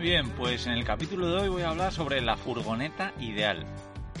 Bien, 0.00 0.30
pues 0.30 0.66
en 0.66 0.74
el 0.74 0.84
capítulo 0.84 1.28
de 1.28 1.42
hoy 1.42 1.48
voy 1.48 1.62
a 1.62 1.70
hablar 1.70 1.92
sobre 1.92 2.20
la 2.20 2.36
furgoneta 2.36 3.12
ideal. 3.20 3.64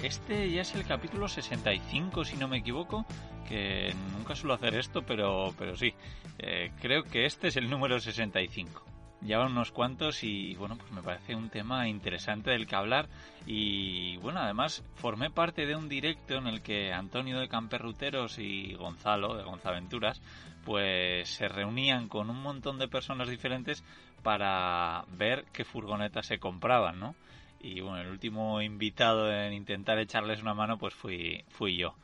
Este 0.02 0.50
ya 0.50 0.62
es 0.62 0.74
el 0.74 0.84
capítulo 0.84 1.28
65, 1.28 2.24
si 2.24 2.36
no 2.36 2.48
me 2.48 2.58
equivoco, 2.58 3.06
que 3.48 3.94
nunca 4.16 4.34
suelo 4.34 4.54
hacer 4.54 4.74
esto, 4.74 5.02
pero, 5.02 5.54
pero 5.58 5.76
sí, 5.76 5.94
eh, 6.38 6.72
creo 6.80 7.04
que 7.04 7.26
este 7.26 7.48
es 7.48 7.56
el 7.56 7.68
número 7.68 8.00
65. 8.00 8.84
Ya 9.22 9.38
van 9.38 9.52
unos 9.52 9.72
cuantos 9.72 10.22
y 10.24 10.54
bueno, 10.54 10.76
pues 10.76 10.92
me 10.92 11.02
parece 11.02 11.34
un 11.34 11.48
tema 11.48 11.88
interesante 11.88 12.50
del 12.50 12.66
que 12.66 12.76
hablar 12.76 13.08
y 13.46 14.16
bueno, 14.18 14.40
además 14.40 14.84
formé 14.94 15.30
parte 15.30 15.66
de 15.66 15.74
un 15.74 15.88
directo 15.88 16.34
en 16.34 16.46
el 16.46 16.62
que 16.62 16.92
Antonio 16.92 17.38
de 17.40 17.48
Camperruteros 17.48 18.38
y 18.38 18.74
Gonzalo 18.74 19.36
de 19.36 19.44
Gonzaventuras 19.44 20.20
pues 20.64 21.28
se 21.28 21.48
reunían 21.48 22.08
con 22.08 22.28
un 22.28 22.42
montón 22.42 22.78
de 22.78 22.88
personas 22.88 23.28
diferentes 23.28 23.84
para 24.26 25.04
ver 25.06 25.44
qué 25.52 25.64
furgonetas 25.64 26.26
se 26.26 26.40
compraban, 26.40 26.98
¿no? 26.98 27.14
Y 27.60 27.80
bueno, 27.80 28.00
el 28.00 28.08
último 28.08 28.60
invitado 28.60 29.32
en 29.32 29.52
intentar 29.52 30.00
echarles 30.00 30.42
una 30.42 30.52
mano 30.52 30.78
pues 30.78 30.94
fui, 30.94 31.44
fui 31.50 31.76
yo. 31.76 31.94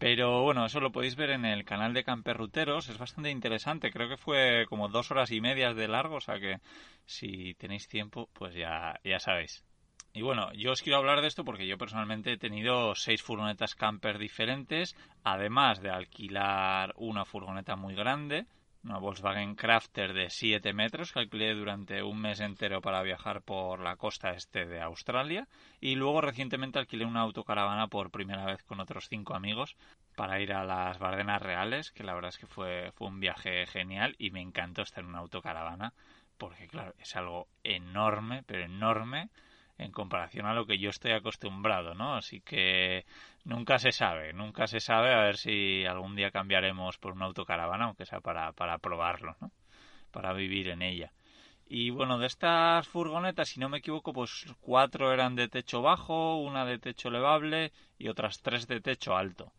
Pero 0.00 0.42
bueno, 0.42 0.66
eso 0.66 0.80
lo 0.80 0.90
podéis 0.90 1.14
ver 1.14 1.30
en 1.30 1.44
el 1.44 1.64
canal 1.64 1.94
de 1.94 2.02
Camperruteros, 2.02 2.88
es 2.88 2.98
bastante 2.98 3.30
interesante, 3.30 3.92
creo 3.92 4.08
que 4.08 4.16
fue 4.16 4.66
como 4.68 4.88
dos 4.88 5.12
horas 5.12 5.30
y 5.30 5.40
media 5.40 5.72
de 5.72 5.86
largo, 5.86 6.16
o 6.16 6.20
sea 6.20 6.40
que 6.40 6.56
si 7.06 7.54
tenéis 7.54 7.86
tiempo, 7.86 8.28
pues 8.32 8.56
ya, 8.56 8.98
ya 9.04 9.20
sabéis. 9.20 9.64
Y 10.12 10.22
bueno, 10.22 10.52
yo 10.54 10.72
os 10.72 10.82
quiero 10.82 10.98
hablar 10.98 11.20
de 11.20 11.28
esto 11.28 11.44
porque 11.44 11.68
yo 11.68 11.78
personalmente 11.78 12.32
he 12.32 12.38
tenido 12.38 12.96
seis 12.96 13.22
furgonetas 13.22 13.76
camper 13.76 14.18
diferentes, 14.18 14.96
además 15.22 15.80
de 15.80 15.90
alquilar 15.90 16.92
una 16.96 17.24
furgoneta 17.24 17.76
muy 17.76 17.94
grande, 17.94 18.46
una 18.84 18.98
Volkswagen 18.98 19.54
Crafter 19.54 20.12
de 20.12 20.28
7 20.28 20.72
metros 20.72 21.12
que 21.12 21.20
alquilé 21.20 21.54
durante 21.54 22.02
un 22.02 22.20
mes 22.20 22.40
entero 22.40 22.80
para 22.80 23.02
viajar 23.02 23.42
por 23.42 23.80
la 23.80 23.96
costa 23.96 24.30
este 24.30 24.66
de 24.66 24.80
Australia 24.80 25.46
y 25.80 25.94
luego 25.94 26.20
recientemente 26.20 26.78
alquilé 26.78 27.04
una 27.04 27.20
autocaravana 27.20 27.86
por 27.88 28.10
primera 28.10 28.44
vez 28.44 28.62
con 28.64 28.80
otros 28.80 29.06
cinco 29.08 29.34
amigos 29.34 29.76
para 30.16 30.40
ir 30.40 30.52
a 30.52 30.64
las 30.64 30.98
Bardenas 30.98 31.40
Reales, 31.40 31.92
que 31.92 32.04
la 32.04 32.14
verdad 32.14 32.30
es 32.30 32.38
que 32.38 32.46
fue, 32.46 32.90
fue 32.94 33.08
un 33.08 33.20
viaje 33.20 33.66
genial 33.66 34.14
y 34.18 34.30
me 34.30 34.40
encantó 34.40 34.82
estar 34.82 35.04
en 35.04 35.10
una 35.10 35.20
autocaravana 35.20 35.94
porque 36.36 36.66
claro, 36.66 36.94
es 36.98 37.14
algo 37.14 37.46
enorme, 37.62 38.42
pero 38.46 38.64
enorme 38.64 39.30
en 39.84 39.92
comparación 39.92 40.46
a 40.46 40.54
lo 40.54 40.66
que 40.66 40.78
yo 40.78 40.90
estoy 40.90 41.12
acostumbrado, 41.12 41.94
¿no? 41.94 42.16
Así 42.16 42.40
que 42.40 43.04
nunca 43.44 43.78
se 43.78 43.92
sabe, 43.92 44.32
nunca 44.32 44.66
se 44.66 44.80
sabe 44.80 45.12
a 45.14 45.22
ver 45.22 45.36
si 45.36 45.84
algún 45.86 46.16
día 46.16 46.30
cambiaremos 46.30 46.98
por 46.98 47.12
una 47.12 47.26
autocaravana, 47.26 47.86
aunque 47.86 48.06
sea 48.06 48.20
para, 48.20 48.52
para 48.52 48.78
probarlo, 48.78 49.36
¿no? 49.40 49.50
Para 50.10 50.32
vivir 50.32 50.68
en 50.68 50.82
ella. 50.82 51.12
Y 51.66 51.90
bueno, 51.90 52.18
de 52.18 52.26
estas 52.26 52.86
furgonetas, 52.88 53.48
si 53.48 53.60
no 53.60 53.68
me 53.68 53.78
equivoco, 53.78 54.12
pues 54.12 54.46
cuatro 54.60 55.12
eran 55.12 55.36
de 55.36 55.48
techo 55.48 55.80
bajo, 55.82 56.36
una 56.36 56.66
de 56.66 56.78
techo 56.78 57.08
elevable 57.08 57.72
y 57.98 58.08
otras 58.08 58.42
tres 58.42 58.66
de 58.68 58.80
techo 58.80 59.16
alto. 59.16 59.52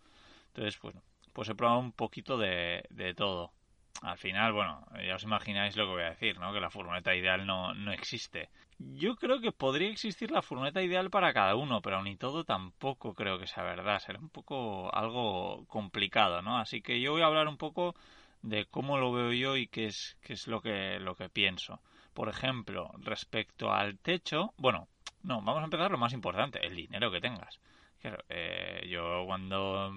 Entonces, 0.47 0.79
bueno, 0.79 1.01
pues 1.33 1.49
he 1.49 1.55
probado 1.55 1.79
un 1.79 1.91
poquito 1.91 2.37
de, 2.37 2.83
de 2.91 3.15
todo. 3.15 3.51
Al 4.01 4.17
final, 4.17 4.51
bueno, 4.51 4.85
ya 5.05 5.15
os 5.15 5.23
imagináis 5.23 5.77
lo 5.77 5.85
que 5.85 5.91
voy 5.93 6.03
a 6.03 6.09
decir, 6.09 6.39
¿no? 6.39 6.51
Que 6.51 6.59
la 6.59 6.69
furgoneta 6.69 7.15
ideal 7.15 7.45
no, 7.45 7.73
no 7.73 7.91
existe. 7.91 8.49
Yo 8.79 9.15
creo 9.15 9.39
que 9.39 9.51
podría 9.51 9.89
existir 9.89 10.31
la 10.31 10.41
furgoneta 10.41 10.81
ideal 10.81 11.09
para 11.09 11.33
cada 11.33 11.55
uno, 11.55 11.81
pero 11.81 12.03
ni 12.03 12.17
todo 12.17 12.43
tampoco 12.43 13.13
creo 13.13 13.39
que 13.39 13.47
sea 13.47 13.63
verdad. 13.63 13.99
Será 13.99 14.19
un 14.19 14.29
poco 14.29 14.93
algo 14.93 15.65
complicado, 15.67 16.41
¿no? 16.41 16.57
Así 16.57 16.81
que 16.81 16.99
yo 16.99 17.13
voy 17.13 17.21
a 17.21 17.27
hablar 17.27 17.47
un 17.47 17.57
poco 17.57 17.95
de 18.41 18.65
cómo 18.65 18.97
lo 18.97 19.11
veo 19.13 19.31
yo 19.31 19.57
y 19.57 19.67
qué 19.67 19.85
es, 19.85 20.17
qué 20.21 20.33
es 20.33 20.47
lo 20.47 20.61
que, 20.61 20.99
lo 20.99 21.15
que 21.15 21.29
pienso. 21.29 21.79
Por 22.13 22.29
ejemplo, 22.29 22.91
respecto 22.99 23.71
al 23.71 23.97
techo, 23.99 24.53
bueno, 24.57 24.87
no, 25.23 25.41
vamos 25.41 25.61
a 25.61 25.65
empezar 25.65 25.89
lo 25.91 25.97
más 25.97 26.13
importante, 26.13 26.65
el 26.65 26.75
dinero 26.75 27.09
que 27.11 27.21
tengas. 27.21 27.59
Claro, 28.01 28.23
eh, 28.27 28.85
yo 28.89 29.23
cuando 29.25 29.93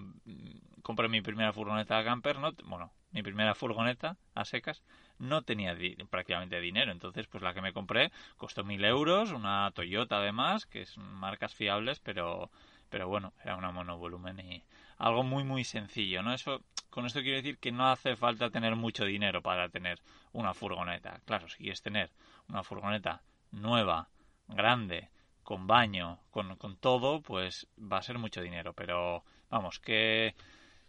compré 0.82 1.08
mi 1.08 1.20
primera 1.20 1.52
furgoneta 1.52 2.04
camper, 2.04 2.38
no, 2.38 2.52
bueno, 2.64 2.92
mi 3.10 3.22
primera 3.22 3.54
furgoneta 3.54 4.16
a 4.34 4.44
secas, 4.44 4.82
no 5.18 5.42
tenía 5.42 5.76
prácticamente 6.10 6.60
dinero. 6.60 6.92
Entonces, 6.92 7.26
pues 7.26 7.42
la 7.42 7.54
que 7.54 7.62
me 7.62 7.72
compré 7.72 8.12
costó 8.36 8.64
mil 8.64 8.84
euros, 8.84 9.32
una 9.32 9.70
Toyota 9.74 10.18
además, 10.18 10.66
que 10.66 10.86
son 10.86 11.04
marcas 11.14 11.54
fiables, 11.54 12.00
pero, 12.00 12.50
pero 12.88 13.08
bueno, 13.08 13.32
era 13.42 13.56
una 13.56 13.70
monovolumen 13.70 14.40
y 14.40 14.64
algo 14.98 15.22
muy, 15.22 15.44
muy 15.44 15.64
sencillo, 15.64 16.22
¿no? 16.22 16.32
Eso, 16.32 16.62
con 16.90 17.06
esto 17.06 17.20
quiero 17.20 17.36
decir 17.36 17.58
que 17.58 17.72
no 17.72 17.88
hace 17.90 18.16
falta 18.16 18.50
tener 18.50 18.76
mucho 18.76 19.04
dinero 19.04 19.42
para 19.42 19.68
tener 19.68 20.00
una 20.32 20.54
furgoneta. 20.54 21.20
Claro, 21.24 21.48
si 21.48 21.58
quieres 21.58 21.82
tener 21.82 22.10
una 22.48 22.62
furgoneta 22.62 23.22
nueva, 23.50 24.08
grande, 24.48 25.10
con 25.42 25.66
baño, 25.66 26.18
con, 26.30 26.56
con 26.56 26.76
todo, 26.76 27.20
pues 27.22 27.68
va 27.78 27.98
a 27.98 28.02
ser 28.02 28.18
mucho 28.18 28.40
dinero. 28.42 28.72
Pero 28.72 29.24
vamos, 29.50 29.78
que 29.78 30.34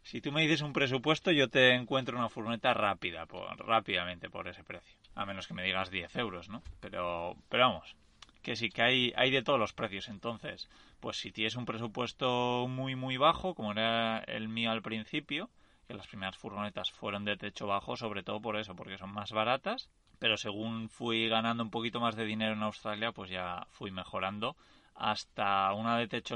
si 0.08 0.22
tú 0.22 0.32
me 0.32 0.42
dices 0.42 0.62
un 0.62 0.72
presupuesto, 0.72 1.32
yo 1.32 1.50
te 1.50 1.76
encuentro 1.76 2.18
una 2.18 2.30
furgoneta 2.30 2.74
rápida, 2.74 3.26
por, 3.26 3.58
rápidamente 3.68 4.30
por 4.30 4.48
ese 4.48 4.64
precio. 4.64 4.98
A 5.16 5.26
menos 5.26 5.48
que 5.48 5.54
me 5.54 5.64
digas 5.64 5.92
10 5.92 6.16
euros, 6.16 6.48
¿no? 6.48 6.64
Pero, 6.80 7.36
pero 7.50 7.68
vamos, 7.68 7.94
que 8.42 8.56
sí 8.56 8.70
que 8.70 8.84
hay, 8.84 9.14
hay 9.18 9.32
de 9.32 9.44
todos 9.44 9.60
los 9.60 9.74
precios. 9.74 10.08
Entonces, 10.08 10.70
pues 11.02 11.18
si 11.18 11.34
tienes 11.34 11.58
un 11.58 11.66
presupuesto 11.66 12.68
muy, 12.70 12.96
muy 12.96 13.18
bajo, 13.18 13.54
como 13.54 13.74
era 13.74 14.20
el 14.20 14.48
mío 14.48 14.72
al 14.72 14.82
principio, 14.82 15.50
que 15.90 15.94
las 15.94 16.08
primeras 16.08 16.38
furgonetas 16.38 16.90
fueron 16.90 17.26
de 17.26 17.36
techo 17.36 17.68
bajo, 17.68 17.98
sobre 17.98 18.24
todo 18.24 18.42
por 18.42 18.56
eso, 18.56 18.78
porque 18.78 18.98
son 18.98 19.12
más 19.12 19.34
baratas. 19.34 19.90
Pero 20.20 20.38
según 20.38 20.88
fui 20.88 21.28
ganando 21.28 21.64
un 21.64 21.70
poquito 21.70 22.00
más 22.00 22.16
de 22.16 22.24
dinero 22.24 22.54
en 22.54 22.64
Australia, 22.64 23.12
pues 23.12 23.30
ya 23.30 23.68
fui 23.72 23.92
mejorando 23.92 24.56
hasta 24.98 25.72
una 25.74 25.98
de 25.98 26.08
techo 26.08 26.36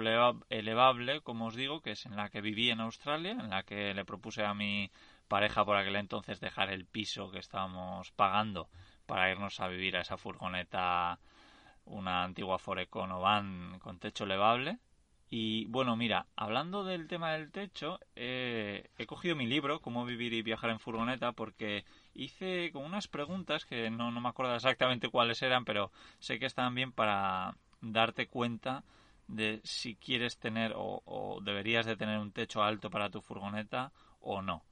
elevable, 0.49 1.21
como 1.21 1.47
os 1.47 1.55
digo, 1.55 1.81
que 1.81 1.91
es 1.91 2.05
en 2.05 2.15
la 2.15 2.29
que 2.29 2.41
viví 2.41 2.69
en 2.69 2.79
Australia, 2.79 3.31
en 3.31 3.49
la 3.49 3.63
que 3.63 3.93
le 3.93 4.05
propuse 4.05 4.45
a 4.45 4.53
mi 4.53 4.91
pareja 5.27 5.65
por 5.65 5.77
aquel 5.77 5.95
entonces 5.95 6.39
dejar 6.39 6.69
el 6.71 6.85
piso 6.85 7.31
que 7.31 7.39
estábamos 7.39 8.11
pagando 8.11 8.69
para 9.07 9.31
irnos 9.31 9.59
a 9.59 9.67
vivir 9.67 9.97
a 9.97 10.01
esa 10.01 10.17
furgoneta, 10.17 11.19
una 11.85 12.23
antigua 12.23 12.59
Forecon 12.59 13.11
o 13.11 13.19
van 13.19 13.79
con 13.79 13.99
techo 13.99 14.25
elevable. 14.25 14.77
Y 15.29 15.65
bueno, 15.67 15.95
mira, 15.95 16.27
hablando 16.35 16.83
del 16.83 17.07
tema 17.07 17.31
del 17.31 17.51
techo, 17.51 17.99
he 18.15 19.05
cogido 19.07 19.35
mi 19.35 19.47
libro, 19.47 19.79
Cómo 19.79 20.05
vivir 20.05 20.33
y 20.33 20.41
viajar 20.41 20.69
en 20.69 20.79
furgoneta, 20.79 21.31
porque 21.31 21.85
hice 22.13 22.69
con 22.73 22.83
unas 22.83 23.07
preguntas 23.07 23.65
que 23.65 23.89
no, 23.89 24.11
no 24.11 24.21
me 24.21 24.29
acuerdo 24.29 24.53
exactamente 24.55 25.09
cuáles 25.09 25.41
eran, 25.41 25.63
pero 25.63 25.91
sé 26.19 26.37
que 26.37 26.45
estaban 26.45 26.75
bien 26.75 26.91
para, 26.91 27.55
darte 27.81 28.27
cuenta 28.27 28.83
de 29.27 29.61
si 29.63 29.95
quieres 29.95 30.37
tener 30.37 30.73
o, 30.75 31.39
deberías 31.43 31.85
de 31.85 31.95
tener 31.95 32.19
un 32.19 32.31
techo 32.31 32.63
alto 32.63 32.89
para 32.89 33.09
tu 33.09 33.21
furgoneta 33.21 33.91
o 34.19 34.41
no. 34.41 34.63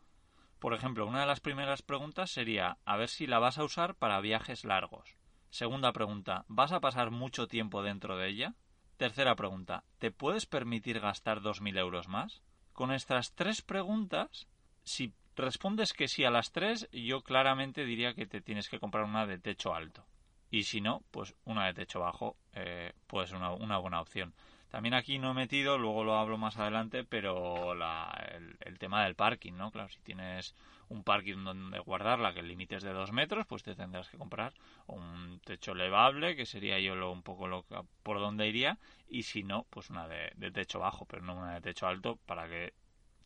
Por 0.60 0.74
ejemplo, 0.74 1.08
una 1.08 1.22
de 1.22 1.26
las 1.26 1.40
primeras 1.40 1.82
preguntas 1.82 2.32
sería 2.32 2.78
a 2.86 2.98
ver 2.98 3.10
si 3.10 3.28
la 3.28 3.40
vas 3.40 3.58
a 3.58 3.64
usar 3.64 3.96
para 3.96 4.20
viajes 4.20 4.66
largos. 4.66 5.16
Segunda 5.50 5.94
pregunta, 5.94 6.46
¿vas 6.48 6.72
a 6.72 6.82
pasar 6.82 7.12
mucho 7.12 7.48
tiempo 7.48 7.82
dentro 7.82 8.18
de 8.18 8.28
ella? 8.28 8.56
Tercera 8.98 9.36
pregunta, 9.36 9.86
¿te 9.98 10.12
puedes 10.12 10.46
permitir 10.46 11.00
gastar 11.00 11.42
2.000 11.42 11.78
euros 11.78 12.10
más? 12.10 12.42
Con 12.74 12.92
estas 12.92 13.34
tres 13.34 13.62
preguntas, 13.62 14.48
si 14.84 15.14
respondes 15.38 15.94
que 15.94 16.10
sí 16.10 16.26
a 16.26 16.32
las 16.32 16.52
tres, 16.52 16.90
yo 16.92 17.22
claramente 17.22 17.86
diría 17.86 18.14
que 18.14 18.26
te 18.26 18.42
tienes 18.42 18.68
que 18.68 18.80
comprar 18.80 19.06
una 19.06 19.26
de 19.26 19.40
techo 19.40 19.74
alto. 19.74 20.06
Y 20.52 20.64
si 20.64 20.82
no, 20.82 21.04
pues 21.12 21.36
una 21.46 21.66
de 21.68 21.74
techo 21.74 22.00
bajo 22.00 22.36
eh, 22.54 22.94
puede 23.08 23.28
ser 23.28 23.38
una, 23.38 23.52
una 23.52 23.78
buena 23.78 24.02
opción. 24.02 24.34
También 24.70 24.94
aquí 24.94 25.18
no 25.18 25.32
he 25.32 25.34
metido, 25.34 25.80
luego 25.80 26.04
lo 26.04 26.16
hablo 26.16 26.38
más 26.38 26.58
adelante, 26.58 27.04
pero 27.04 27.74
el, 27.74 28.78
tema 28.78 29.04
del 29.04 29.16
parking, 29.16 29.54
¿no? 29.54 29.72
Claro, 29.72 29.90
si 29.90 30.00
tienes 30.02 30.54
un 30.90 31.04
parking 31.04 31.44
donde 31.44 31.80
guardarla 31.80 32.34
que 32.34 32.42
el 32.42 32.48
límite 32.48 32.76
es 32.76 32.84
de 32.84 32.94
dos 32.94 33.12
metros, 33.12 33.48
pues 33.48 33.64
te 33.64 33.76
tendrás 33.76 34.10
que 34.10 34.18
comprar 34.18 34.54
un 34.86 35.42
techo 35.44 35.72
elevable, 35.72 36.36
que 36.36 36.46
sería 36.46 36.80
yo 36.80 36.96
lo, 36.96 37.12
un 37.12 37.24
poco 37.24 37.48
lo 37.48 37.66
por 38.04 38.20
donde 38.20 38.48
iría, 38.48 38.78
y 39.08 39.24
si 39.24 39.44
no, 39.44 39.66
pues 39.72 39.90
una 39.90 40.08
de, 40.08 40.52
techo 40.52 40.80
bajo, 40.80 41.06
pero 41.06 41.24
no 41.24 41.36
una 41.36 41.56
de 41.56 41.62
techo 41.62 41.88
alto, 41.88 42.20
para 42.28 42.48
que 42.48 42.74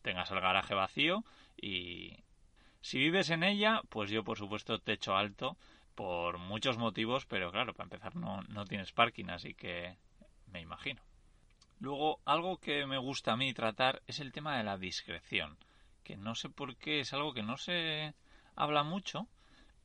tengas 0.00 0.30
el 0.30 0.40
garaje 0.40 0.74
vacío 0.74 1.24
y 1.60 2.24
si 2.80 2.98
vives 2.98 3.30
en 3.30 3.42
ella, 3.42 3.82
pues 3.90 4.10
yo 4.10 4.24
por 4.24 4.38
supuesto 4.38 4.78
techo 4.78 5.14
alto 5.16 5.56
por 5.94 6.38
muchos 6.38 6.78
motivos, 6.78 7.26
pero 7.26 7.50
claro, 7.50 7.74
para 7.74 7.84
empezar 7.84 8.16
no, 8.16 8.42
no 8.48 8.64
tienes 8.64 8.92
parking, 8.92 9.26
así 9.30 9.54
que 9.54 9.96
me 10.46 10.60
imagino. 10.60 11.02
Luego, 11.80 12.20
algo 12.24 12.58
que 12.58 12.86
me 12.86 12.98
gusta 12.98 13.32
a 13.32 13.36
mí 13.36 13.52
tratar 13.52 14.02
es 14.06 14.20
el 14.20 14.32
tema 14.32 14.56
de 14.56 14.64
la 14.64 14.78
discreción, 14.78 15.58
que 16.02 16.16
no 16.16 16.34
sé 16.34 16.48
por 16.48 16.76
qué 16.76 17.00
es 17.00 17.12
algo 17.12 17.34
que 17.34 17.42
no 17.42 17.56
se 17.56 18.14
habla 18.56 18.82
mucho, 18.84 19.26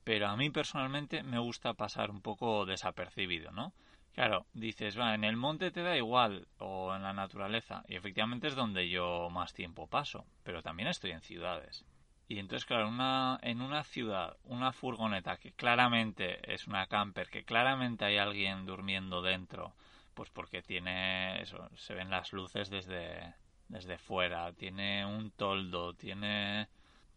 pero 0.04 0.28
a 0.28 0.38
mí 0.38 0.50
personalmente 0.50 1.24
me 1.24 1.40
gusta 1.40 1.74
pasar 1.74 2.12
un 2.12 2.22
poco 2.22 2.66
desapercibido, 2.66 3.52
¿no? 3.52 3.74
Claro, 4.14 4.46
dices, 4.54 5.00
va, 5.00 5.14
en 5.14 5.24
el 5.24 5.38
monte 5.38 5.72
te 5.72 5.82
da 5.82 5.96
igual, 5.96 6.48
o 6.58 6.94
en 6.96 7.04
la 7.04 7.14
naturaleza, 7.14 7.84
y 7.88 7.96
efectivamente 7.96 8.48
es 8.48 8.56
donde 8.56 8.90
yo 8.90 9.30
más 9.30 9.54
tiempo 9.54 9.88
paso, 9.88 10.26
pero 10.44 10.62
también 10.62 10.90
estoy 10.90 11.12
en 11.12 11.22
ciudades. 11.22 11.86
Y 12.30 12.40
entonces, 12.40 12.66
claro, 12.68 12.88
una, 12.88 13.40
en 13.42 13.60
una 13.60 13.84
ciudad, 13.84 14.38
una 14.44 14.72
furgoneta 14.72 15.38
que 15.38 15.52
claramente 15.52 16.40
es 16.54 16.68
una 16.68 16.86
camper, 16.86 17.30
que 17.30 17.44
claramente 17.44 18.06
hay 18.06 18.18
alguien 18.18 18.68
durmiendo 18.68 19.24
dentro, 19.24 19.74
pues 20.14 20.30
porque 20.30 20.62
tiene 20.62 21.42
eso, 21.42 21.68
se 21.76 21.96
ven 21.96 22.12
las 22.12 22.32
luces 22.32 22.70
desde, 22.70 23.34
desde 23.68 23.98
fuera, 23.98 24.54
tiene 24.54 25.06
un 25.08 25.32
toldo, 25.32 25.96
tiene 25.96 26.68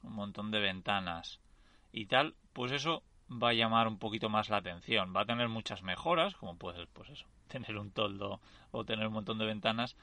un 0.03 0.15
montón 0.15 0.51
de 0.51 0.61
ventanas 0.61 1.41
y 1.93 2.07
tal, 2.07 2.35
pues 2.55 2.73
eso 2.73 3.03
va 3.31 3.51
a 3.51 3.55
llamar 3.55 3.89
un 3.89 3.99
poquito 3.99 4.31
más 4.31 4.49
la 4.49 4.57
atención. 4.57 5.13
Va 5.15 5.23
a 5.23 5.27
tener 5.27 5.49
muchas 5.49 5.83
mejoras, 5.83 6.35
como 6.37 6.57
puede 6.57 6.87
pues 6.87 7.11
eso, 7.11 7.27
tener 7.49 7.77
un 7.77 7.91
toldo 7.91 8.41
o 8.71 8.85
tener 8.87 9.09
un 9.09 9.13
montón 9.13 9.37
de 9.37 9.45
ventanas, 9.45 9.95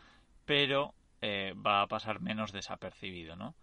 pero 0.46 0.94
eh, 1.22 1.56
va 1.56 1.82
a 1.82 1.88
pasar 1.88 2.22
menos 2.22 2.52
desapercibido, 2.52 3.36
¿no? 3.36 3.56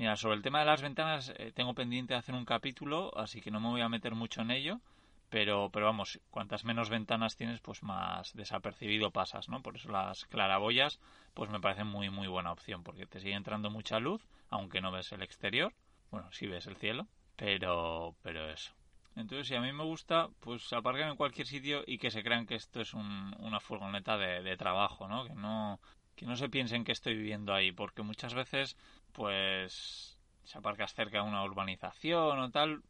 Mira, 0.00 0.16
sobre 0.16 0.36
el 0.36 0.42
tema 0.42 0.60
de 0.60 0.64
las 0.64 0.80
ventanas 0.80 1.30
eh, 1.36 1.52
tengo 1.54 1.74
pendiente 1.74 2.14
de 2.14 2.20
hacer 2.20 2.34
un 2.34 2.46
capítulo, 2.46 3.12
así 3.18 3.42
que 3.42 3.50
no 3.50 3.60
me 3.60 3.68
voy 3.68 3.82
a 3.82 3.90
meter 3.90 4.14
mucho 4.14 4.40
en 4.40 4.50
ello, 4.50 4.80
pero, 5.28 5.68
pero 5.70 5.84
vamos, 5.84 6.18
cuantas 6.30 6.64
menos 6.64 6.88
ventanas 6.88 7.36
tienes, 7.36 7.60
pues 7.60 7.82
más 7.82 8.32
desapercibido 8.32 9.10
pasas, 9.10 9.50
¿no? 9.50 9.60
Por 9.60 9.76
eso 9.76 9.90
las 9.90 10.24
claraboyas, 10.24 11.00
pues 11.34 11.50
me 11.50 11.60
parecen 11.60 11.86
muy, 11.86 12.08
muy 12.08 12.28
buena 12.28 12.50
opción, 12.50 12.82
porque 12.82 13.04
te 13.04 13.20
sigue 13.20 13.34
entrando 13.34 13.68
mucha 13.68 14.00
luz, 14.00 14.26
aunque 14.48 14.80
no 14.80 14.90
ves 14.90 15.12
el 15.12 15.20
exterior, 15.20 15.74
bueno, 16.10 16.32
sí 16.32 16.46
ves 16.46 16.66
el 16.66 16.76
cielo, 16.76 17.06
pero, 17.36 18.14
pero 18.22 18.48
eso. 18.48 18.72
Entonces, 19.16 19.48
si 19.48 19.54
a 19.54 19.60
mí 19.60 19.70
me 19.70 19.84
gusta, 19.84 20.30
pues 20.40 20.72
aparcar 20.72 21.10
en 21.10 21.16
cualquier 21.16 21.46
sitio 21.46 21.84
y 21.86 21.98
que 21.98 22.10
se 22.10 22.22
crean 22.22 22.46
que 22.46 22.54
esto 22.54 22.80
es 22.80 22.94
una 22.94 23.60
furgoneta 23.60 24.16
de, 24.16 24.42
de 24.42 24.56
trabajo, 24.56 25.08
¿no? 25.08 25.26
Que 25.26 25.34
no, 25.34 25.78
que 26.20 26.26
no 26.26 26.36
se 26.36 26.50
piensen 26.50 26.84
que 26.84 26.92
estoy 26.92 27.14
viviendo 27.14 27.54
ahí, 27.54 27.72
porque 27.72 28.02
muchas 28.02 28.34
veces, 28.34 28.76
pues, 29.12 30.18
se 30.44 30.58
aparcas 30.58 30.92
cerca 30.92 31.22
de 31.22 31.26
una 31.26 31.42
urbanización 31.42 32.38
o 32.38 32.50
tal, 32.50 32.82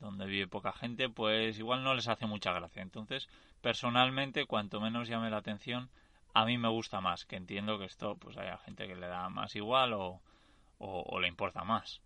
donde 0.00 0.24
vive 0.24 0.46
poca 0.46 0.72
gente, 0.72 1.10
pues 1.10 1.58
igual 1.58 1.84
no 1.84 1.94
les 1.94 2.08
hace 2.08 2.24
mucha 2.24 2.54
gracia. 2.54 2.80
Entonces, 2.80 3.28
personalmente, 3.60 4.46
cuanto 4.46 4.80
menos 4.80 5.06
llame 5.06 5.28
la 5.28 5.36
atención, 5.36 5.90
a 6.32 6.46
mí 6.46 6.56
me 6.56 6.68
gusta 6.68 7.02
más, 7.02 7.26
que 7.26 7.36
entiendo 7.36 7.78
que 7.78 7.84
esto, 7.84 8.16
pues 8.16 8.38
haya 8.38 8.56
gente 8.56 8.86
que 8.86 8.96
le 8.96 9.06
da 9.06 9.28
más 9.28 9.54
igual 9.54 9.92
o, 9.92 10.22
o, 10.78 11.20
le 11.20 11.28
importa 11.28 11.64
más. 11.64 12.00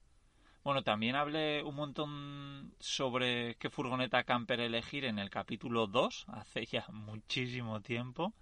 Bueno, 0.65 0.83
también 0.83 1.15
hablé 1.15 1.63
un 1.63 1.77
montón 1.77 2.75
sobre 2.81 3.55
qué 3.55 3.71
furgoneta 3.71 4.25
camper 4.25 4.59
elegir 4.59 5.05
en 5.05 5.21
el 5.21 5.31
capítulo 5.31 5.87
2, 5.87 6.25
hace 6.27 6.67
ya 6.67 6.85
muchísimo 6.93 7.81
tiempo. 7.83 8.35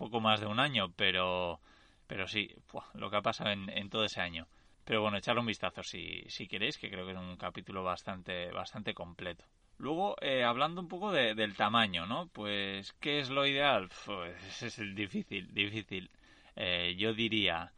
Poco 0.00 0.18
más 0.18 0.40
de 0.40 0.46
un 0.46 0.58
año, 0.58 0.90
pero, 0.96 1.60
pero 2.06 2.26
sí, 2.26 2.50
lo 2.94 3.10
que 3.10 3.16
ha 3.16 3.20
pasado 3.20 3.50
en, 3.50 3.68
en 3.68 3.90
todo 3.90 4.06
ese 4.06 4.22
año. 4.22 4.46
Pero 4.86 5.02
bueno, 5.02 5.18
echarle 5.18 5.40
un 5.40 5.46
vistazo 5.46 5.82
si, 5.82 6.22
si 6.26 6.48
queréis, 6.48 6.78
que 6.78 6.88
creo 6.88 7.04
que 7.04 7.12
es 7.12 7.18
un 7.18 7.36
capítulo 7.36 7.84
bastante, 7.84 8.50
bastante 8.50 8.94
completo. 8.94 9.44
Luego, 9.76 10.16
eh, 10.22 10.42
hablando 10.42 10.80
un 10.80 10.88
poco 10.88 11.12
del 11.12 11.54
tamaño, 11.54 12.06
¿no? 12.06 12.28
Pues, 12.28 12.94
¿qué 12.94 13.18
es 13.18 13.28
lo 13.28 13.46
ideal? 13.46 13.90
Pues 14.06 14.62
es 14.62 14.78
difícil, 14.94 15.52
difícil. 15.52 16.10
Eh, 16.56 16.96
yo 16.96 17.12
diría, 17.12 17.74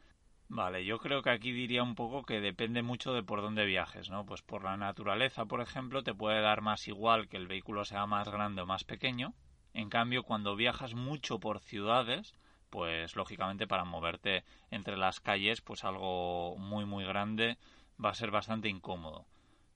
vale, 0.48 0.84
yo 0.84 0.98
creo 1.00 1.22
que 1.22 1.30
aquí 1.30 1.50
diría 1.50 1.82
un 1.82 1.96
poco 1.96 2.22
que 2.22 2.40
depende 2.40 2.82
mucho 2.82 3.12
de 3.14 3.24
por 3.24 3.42
dónde 3.42 3.66
viajes, 3.66 4.10
¿no? 4.10 4.24
Pues 4.24 4.42
por 4.42 4.62
la 4.62 4.76
naturaleza, 4.76 5.44
por 5.46 5.60
ejemplo, 5.60 6.04
te 6.04 6.14
puede 6.14 6.40
dar 6.40 6.60
más 6.60 6.86
igual 6.86 7.28
que 7.28 7.36
el 7.36 7.48
vehículo 7.48 7.84
sea 7.84 8.06
más 8.06 8.28
grande 8.28 8.62
o 8.62 8.66
más 8.66 8.84
pequeño. 8.84 9.34
En 9.74 9.88
cambio, 9.88 10.22
cuando 10.22 10.56
viajas 10.56 10.94
mucho 10.94 11.40
por 11.40 11.60
ciudades, 11.60 12.34
pues 12.70 13.16
lógicamente 13.16 13.66
para 13.66 13.84
moverte 13.84 14.44
entre 14.70 14.96
las 14.96 15.20
calles, 15.20 15.60
pues 15.60 15.84
algo 15.84 16.56
muy 16.58 16.86
muy 16.86 17.04
grande 17.04 17.58
va 18.02 18.10
a 18.10 18.14
ser 18.14 18.30
bastante 18.30 18.68
incómodo. 18.68 19.26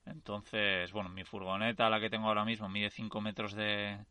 Entonces, 0.05 0.91
bueno, 0.91 1.09
mi 1.09 1.23
furgoneta, 1.23 1.89
la 1.89 1.99
que 1.99 2.09
tengo 2.09 2.27
ahora 2.27 2.45
mismo, 2.45 2.69
mide 2.69 2.89
5 2.89 3.21
metros 3.21 3.53
de, 3.53 4.05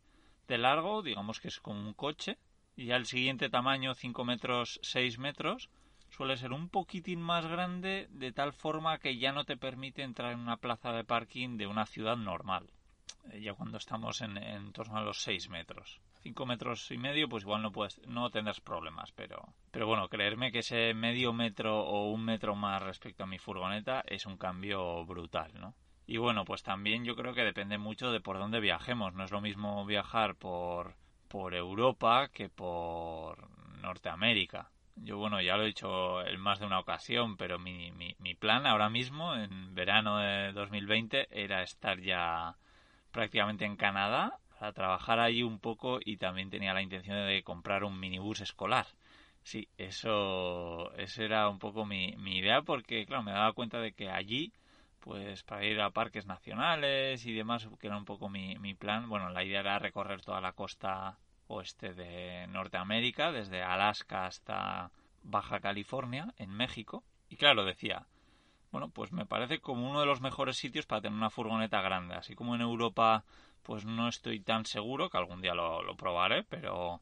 largo, 0.49 1.03
digamos 1.03 1.41
que 1.41 1.49
es 1.49 1.61
como 1.61 1.81
un 1.81 1.95
coche, 1.95 2.39
y 2.77 2.91
al 2.91 3.07
siguiente 3.07 3.49
tamaño, 3.49 3.95
5 3.95 4.25
metros, 4.25 4.79
6 4.83 5.19
metros, 5.19 5.71
suele 6.11 6.37
ser 6.37 6.53
un 6.53 6.69
poquitín 6.69 7.21
más 7.21 7.47
grande, 7.47 8.09
de 8.11 8.33
tal 8.33 8.53
forma 8.53 8.99
que 8.99 9.19
ya 9.19 9.33
no 9.33 9.45
te 9.45 9.57
permite 9.57 10.03
entrar 10.03 10.33
en 10.33 10.41
una 10.41 10.59
plaza 10.59 10.93
de 10.93 11.05
parking 11.05 11.57
de 11.57 11.67
una 11.67 11.87
ciudad 11.87 12.17
normal, 12.17 12.71
ya 13.41 13.55
cuando 13.55 13.79
estamos 13.79 14.21
en, 14.21 14.37
en 14.37 14.73
torno 14.73 14.99
a 14.99 15.03
los 15.03 15.23
6 15.23 15.49
metros. 15.49 16.01
5 16.23 16.47
metros 16.47 16.91
y 16.91 16.99
medio, 16.99 17.29
pues 17.29 17.45
igual 17.45 17.63
no 17.63 17.71
puedes, 17.71 18.01
no 18.07 18.31
tendrás 18.31 18.61
problemas, 18.61 19.13
pero, 19.13 19.55
pero 19.71 19.87
bueno, 19.87 20.09
creerme 20.09 20.51
que 20.51 20.59
ese 20.59 20.93
medio 20.95 21.33
metro 21.33 21.81
o 21.81 22.11
un 22.11 22.25
metro 22.25 22.57
más 22.57 22.83
respecto 22.83 23.25
a 23.25 23.29
mi 23.29 23.39
furgoneta 23.39 24.03
es 24.07 24.27
un 24.27 24.37
cambio 24.37 25.05
brutal, 25.05 25.53
¿no? 25.55 25.75
Y 26.07 26.19
bueno, 26.19 26.45
pues 26.45 26.63
también 26.63 27.05
yo 27.05 27.17
creo 27.17 27.35
que 27.35 27.43
depende 27.43 27.79
mucho 27.79 28.13
de 28.13 28.21
por 28.21 28.39
dónde 28.39 28.61
viajemos. 28.61 29.15
No 29.15 29.25
es 29.25 29.33
lo 29.33 29.41
mismo 29.41 29.85
viajar 29.87 30.37
por, 30.37 30.95
por 31.29 31.55
Europa 31.55 32.29
que 32.29 32.49
por 32.49 33.49
Norteamérica. 33.81 34.71
Yo, 34.97 35.19
bueno, 35.19 35.41
ya 35.43 35.57
lo 35.57 35.65
he 35.65 35.67
dicho 35.67 36.25
en 36.25 36.41
más 36.41 36.59
de 36.59 36.67
una 36.67 36.79
ocasión, 36.79 37.37
pero 37.37 37.59
mi, 37.59 37.91
mi, 37.93 38.15
mi 38.19 38.35
plan 38.35 38.67
ahora 38.67 38.89
mismo, 38.89 39.35
en 39.35 39.75
verano 39.75 40.19
de 40.19 40.53
2020, 40.53 41.29
era 41.31 41.63
estar 41.63 42.01
ya 42.01 42.57
prácticamente 43.17 43.65
en 43.65 43.77
Canadá 43.77 44.39
para 44.59 44.73
trabajar 44.73 45.21
allí 45.21 45.43
un 45.43 45.59
poco 45.59 46.01
y 46.05 46.19
también 46.19 46.51
tenía 46.51 46.75
la 46.75 46.83
intención 46.83 47.17
de 47.27 47.43
comprar 47.43 47.83
un 47.83 47.99
minibús 47.99 48.43
escolar. 48.43 48.87
Sí, 49.43 49.69
eso, 49.79 50.93
eso 50.97 51.23
era 51.23 51.49
un 51.49 51.59
poco 51.59 51.87
mi, 51.87 52.15
mi 52.19 52.37
idea 52.37 52.61
porque, 52.61 53.07
claro, 53.07 53.23
me 53.23 53.33
daba 53.33 53.55
cuenta 53.55 53.81
de 53.81 53.93
que 53.93 54.11
allí, 54.11 54.53
pues 55.01 55.45
para 55.45 55.65
ir 55.65 55.81
a 55.81 55.91
parques 55.91 56.27
nacionales 56.27 57.25
y 57.25 57.33
demás, 57.33 57.67
que 57.81 57.87
era 57.87 57.97
un 57.97 58.05
poco 58.05 58.29
mi, 58.29 58.59
mi 58.59 58.75
plan, 58.75 59.09
bueno, 59.09 59.31
la 59.31 59.45
idea 59.45 59.61
era 59.61 59.79
recorrer 59.79 60.21
toda 60.21 60.43
la 60.43 60.53
costa 60.53 61.17
oeste 61.49 61.95
de 61.95 62.47
Norteamérica, 62.49 63.33
desde 63.33 63.63
Alaska 63.63 64.27
hasta 64.27 64.91
Baja 65.23 65.61
California, 65.61 66.35
en 66.37 66.51
México. 66.51 67.03
Y 67.31 67.37
claro, 67.37 67.65
decía, 67.65 68.05
bueno, 68.77 68.91
pues 68.93 69.11
me 69.11 69.25
parece 69.25 69.59
como 69.59 69.89
uno 69.89 70.01
de 70.01 70.07
los 70.07 70.21
mejores 70.21 70.59
sitios 70.59 70.85
para 70.85 71.01
tener 71.01 71.17
una 71.17 71.31
furgoneta 71.31 71.81
grande. 71.81 72.15
Así 72.15 72.35
como 72.35 72.55
en 72.55 72.61
Europa 72.61 73.25
pues 73.63 73.87
no 73.87 74.07
estoy 74.07 74.41
tan 74.41 74.67
seguro, 74.67 75.09
que 75.09 75.17
algún 75.17 75.41
día 75.41 75.55
lo, 75.55 75.97
probaré, 75.97 76.45
pero... 76.45 77.01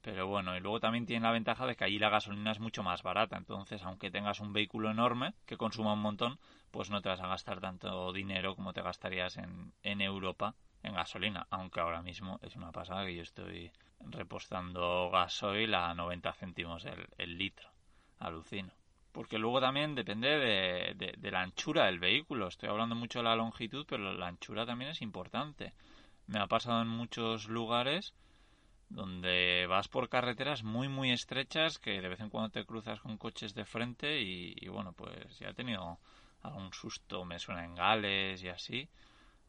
Pero 0.00 0.26
bueno, 0.26 0.56
y 0.56 0.60
luego 0.60 0.80
también 0.80 1.04
tiene 1.04 1.26
la 1.26 1.32
ventaja 1.32 1.66
de 1.66 1.76
que 1.76 1.84
allí 1.84 1.98
la 1.98 2.08
gasolina 2.08 2.50
es 2.50 2.60
mucho 2.60 2.82
más 2.82 3.02
barata, 3.02 3.36
entonces 3.36 3.82
aunque 3.82 4.10
tengas 4.10 4.40
un 4.40 4.54
vehículo 4.54 4.90
enorme 4.90 5.34
que 5.44 5.58
consuma 5.58 5.92
un 5.92 6.00
montón, 6.00 6.38
pues 6.70 6.88
no 6.88 7.02
te 7.02 7.10
vas 7.10 7.20
a 7.20 7.28
gastar 7.28 7.60
tanto 7.60 8.10
dinero 8.14 8.56
como 8.56 8.72
te 8.72 8.80
gastarías 8.80 9.36
en, 9.36 9.74
en 9.82 10.00
Europa 10.00 10.54
en 10.82 10.94
gasolina, 10.94 11.46
aunque 11.50 11.80
ahora 11.80 12.00
mismo 12.00 12.40
es 12.42 12.56
una 12.56 12.72
pasada 12.72 13.04
que 13.04 13.14
yo 13.16 13.22
estoy 13.22 13.70
repostando 14.00 15.10
gasoil 15.10 15.74
a 15.74 15.94
90 15.94 16.32
céntimos 16.32 16.86
el, 16.86 17.06
el 17.18 17.36
litro, 17.36 17.68
alucino 18.18 18.72
porque 19.12 19.38
luego 19.38 19.60
también 19.60 19.94
depende 19.94 20.28
de, 20.38 21.30
la 21.30 21.42
anchura 21.42 21.86
del 21.86 21.98
vehículo. 21.98 22.48
Estoy 22.48 22.68
hablando 22.68 22.94
mucho 22.94 23.20
de 23.20 23.24
la 23.24 23.36
longitud, 23.36 23.86
pero 23.88 24.12
la 24.12 24.26
anchura 24.26 24.66
también 24.66 24.90
es 24.90 25.02
importante. 25.02 25.72
Me 26.26 26.38
ha 26.38 26.46
pasado 26.46 26.82
en 26.82 26.88
muchos 26.88 27.48
lugares 27.48 28.14
donde 28.88 29.66
vas 29.68 29.88
por 29.88 30.08
carreteras 30.08 30.64
muy 30.64 30.88
muy 30.88 31.12
estrechas 31.12 31.78
que 31.78 32.00
de 32.00 32.08
vez 32.08 32.20
en 32.20 32.28
cuando 32.28 32.50
te 32.50 32.64
cruzas 32.66 33.00
con 33.00 33.16
coches 33.16 33.54
de 33.54 33.64
frente 33.64 34.20
y, 34.20 34.68
bueno 34.68 34.92
pues 34.92 35.38
ya 35.38 35.48
he 35.48 35.54
tenido 35.54 35.98
algún 36.42 36.74
susto 36.74 37.24
me 37.24 37.38
suena 37.38 37.64
en 37.64 37.74
Gales 37.74 38.42
y 38.42 38.48
así 38.48 38.88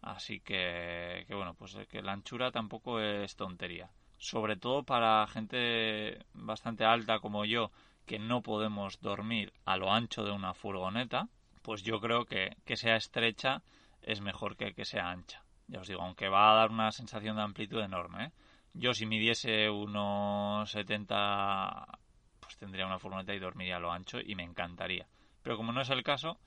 Así 0.03 0.41
que, 0.41 1.24
que 1.27 1.34
bueno, 1.34 1.53
pues 1.55 1.75
que 1.89 2.01
la 2.01 2.12
anchura 2.12 2.51
tampoco 2.51 3.00
es 3.00 3.36
tontería. 3.38 3.89
Sobre 4.17 4.58
todo 4.58 4.84
para 4.84 5.25
gente 5.27 6.25
bastante 6.34 6.84
alta 6.84 7.20
como 7.20 7.46
yo, 7.46 7.72
que 8.05 8.19
no 8.19 8.41
podemos 8.41 9.00
dormir 9.01 9.53
a 9.65 9.77
lo 9.77 9.91
ancho 9.91 10.24
de 10.24 10.31
una 10.31 10.53
furgoneta, 10.53 11.27
pues 11.62 11.83
yo 11.83 12.00
creo 12.00 12.25
que 12.25 12.57
que 12.65 12.75
sea 12.77 12.95
estrecha 12.95 13.62
es 14.01 14.22
mejor 14.22 14.57
que 14.57 14.74
que 14.74 14.86
sea 14.86 15.10
ancha. 15.10 15.43
Ya 15.67 15.79
os 15.79 15.88
digo, 15.88 16.01
aunque 16.01 16.27
va 16.27 16.51
a 16.51 16.55
dar 16.55 16.72
una 16.72 16.91
sensación 16.91 17.38
de 17.38 17.43
amplitud 17.43 17.81
enorme. 17.81 18.25
¿eh? 18.25 18.31
Yo 18.74 18.93
si 18.93 19.05
midiese 19.05 19.69
unos 19.69 20.69
70, 20.72 21.86
pues 22.39 22.57
tendría 22.57 22.86
una 22.86 23.00
furgoneta 23.00 23.33
y 23.33 23.39
dormiría 23.39 23.77
a 23.77 23.79
lo 23.79 23.91
ancho 23.91 24.19
y 24.19 24.36
me 24.36 24.43
encantaría. 24.43 25.07
Pero 25.41 25.57
como 25.57 25.72
no 25.72 25.81
es 25.81 25.89
el 25.89 26.03
caso, 26.03 26.38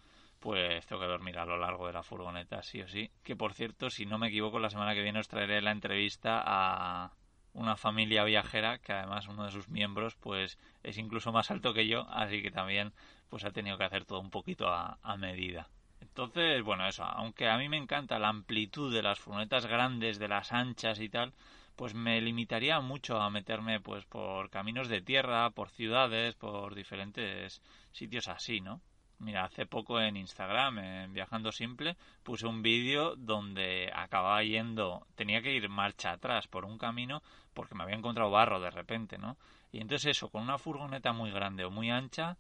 pues 0.41 0.87
tengo 0.87 1.01
que 1.01 1.09
dormir 1.09 1.39
a 1.39 1.47
lo 1.47 1.57
largo 1.57 1.87
de 1.87 1.93
la 1.93 2.03
furgoneta, 2.03 2.63
sí 2.63 2.81
o 2.83 2.89
sí. 2.89 3.11
Que 3.23 3.37
por 3.37 3.55
cierto, 3.55 3.91
si 3.91 4.07
no 4.07 4.19
me 4.19 4.29
equivoco, 4.29 4.59
la 4.59 4.71
semana 4.71 4.95
que 4.95 5.03
viene 5.03 5.21
os 5.21 5.29
traeré 5.29 5.63
la 5.63 5.73
entrevista 5.73 6.43
a 6.45 7.13
una 7.57 7.77
familia 7.77 8.25
viajera 8.25 8.79
que 8.79 8.93
además 8.93 9.27
uno 9.29 9.45
de 9.45 9.51
sus 9.51 9.69
miembros 9.69 10.15
pues 10.15 10.59
es 10.83 10.99
incluso 10.99 11.33
más 11.33 11.51
alto 11.51 11.73
que 11.75 11.87
yo, 11.87 12.07
así 12.11 12.43
que 12.43 12.51
también 12.51 12.93
pues 13.29 13.45
ha 13.45 13.51
tenido 13.51 13.79
que 13.79 13.85
hacer 13.85 14.05
todo 14.05 14.21
un 14.21 14.31
poquito 14.31 14.69
a, 14.69 15.17
medida. 15.19 15.69
Entonces, 16.01 16.63
bueno, 16.63 16.87
eso, 16.87 17.05
aunque 17.05 17.49
a 17.49 17.57
mí 17.59 17.69
me 17.69 17.79
encanta 17.79 18.19
la 18.19 18.29
amplitud 18.29 18.95
de 18.95 19.03
las 19.03 19.19
furgonetas 19.19 19.67
grandes, 19.67 20.19
de 20.19 20.29
las 20.29 20.53
anchas 20.53 21.01
y 21.01 21.09
tal, 21.09 21.33
pues 21.75 21.95
me 21.95 22.21
limitaría 22.21 22.81
mucho 22.81 23.21
a 23.21 23.31
meterme 23.31 23.81
pues 23.81 24.05
por 24.05 24.51
caminos 24.51 24.89
de 24.89 25.01
tierra, 25.01 25.51
por 25.51 25.71
ciudades, 25.71 26.35
por 26.35 26.75
diferentes 26.75 27.63
sitios 27.93 28.29
así, 28.29 28.61
¿no? 28.61 28.81
Mira, 29.19 29.45
hace 29.45 29.65
poco 29.67 30.01
en 30.01 30.17
Instagram, 30.17 30.79
en 30.79 31.13
Viajando 31.13 31.51
Simple, 31.51 31.97
puse 32.23 32.47
un 32.47 32.61
vídeo 32.63 33.17
donde 33.17 33.91
acababa 33.95 34.43
yendo, 34.43 35.07
tenía 35.15 35.41
que 35.41 35.55
ir 35.55 35.69
marcha 35.69 36.13
atrás 36.13 36.47
por 36.49 36.65
un 36.65 36.77
camino 36.77 37.23
porque 37.55 37.75
me 37.75 37.83
había 37.83 37.97
encontrado 37.97 38.31
barro 38.31 38.61
de 38.61 38.71
repente, 38.71 39.17
¿no? 39.17 39.39
Y 39.73 39.81
entonces 39.81 40.11
eso, 40.11 40.29
con 40.29 40.43
una 40.43 40.59
furgoneta 40.59 41.13
muy 41.13 41.31
grande 41.31 41.65
o 41.65 41.71
muy 41.71 41.91
ancha, 41.91 42.37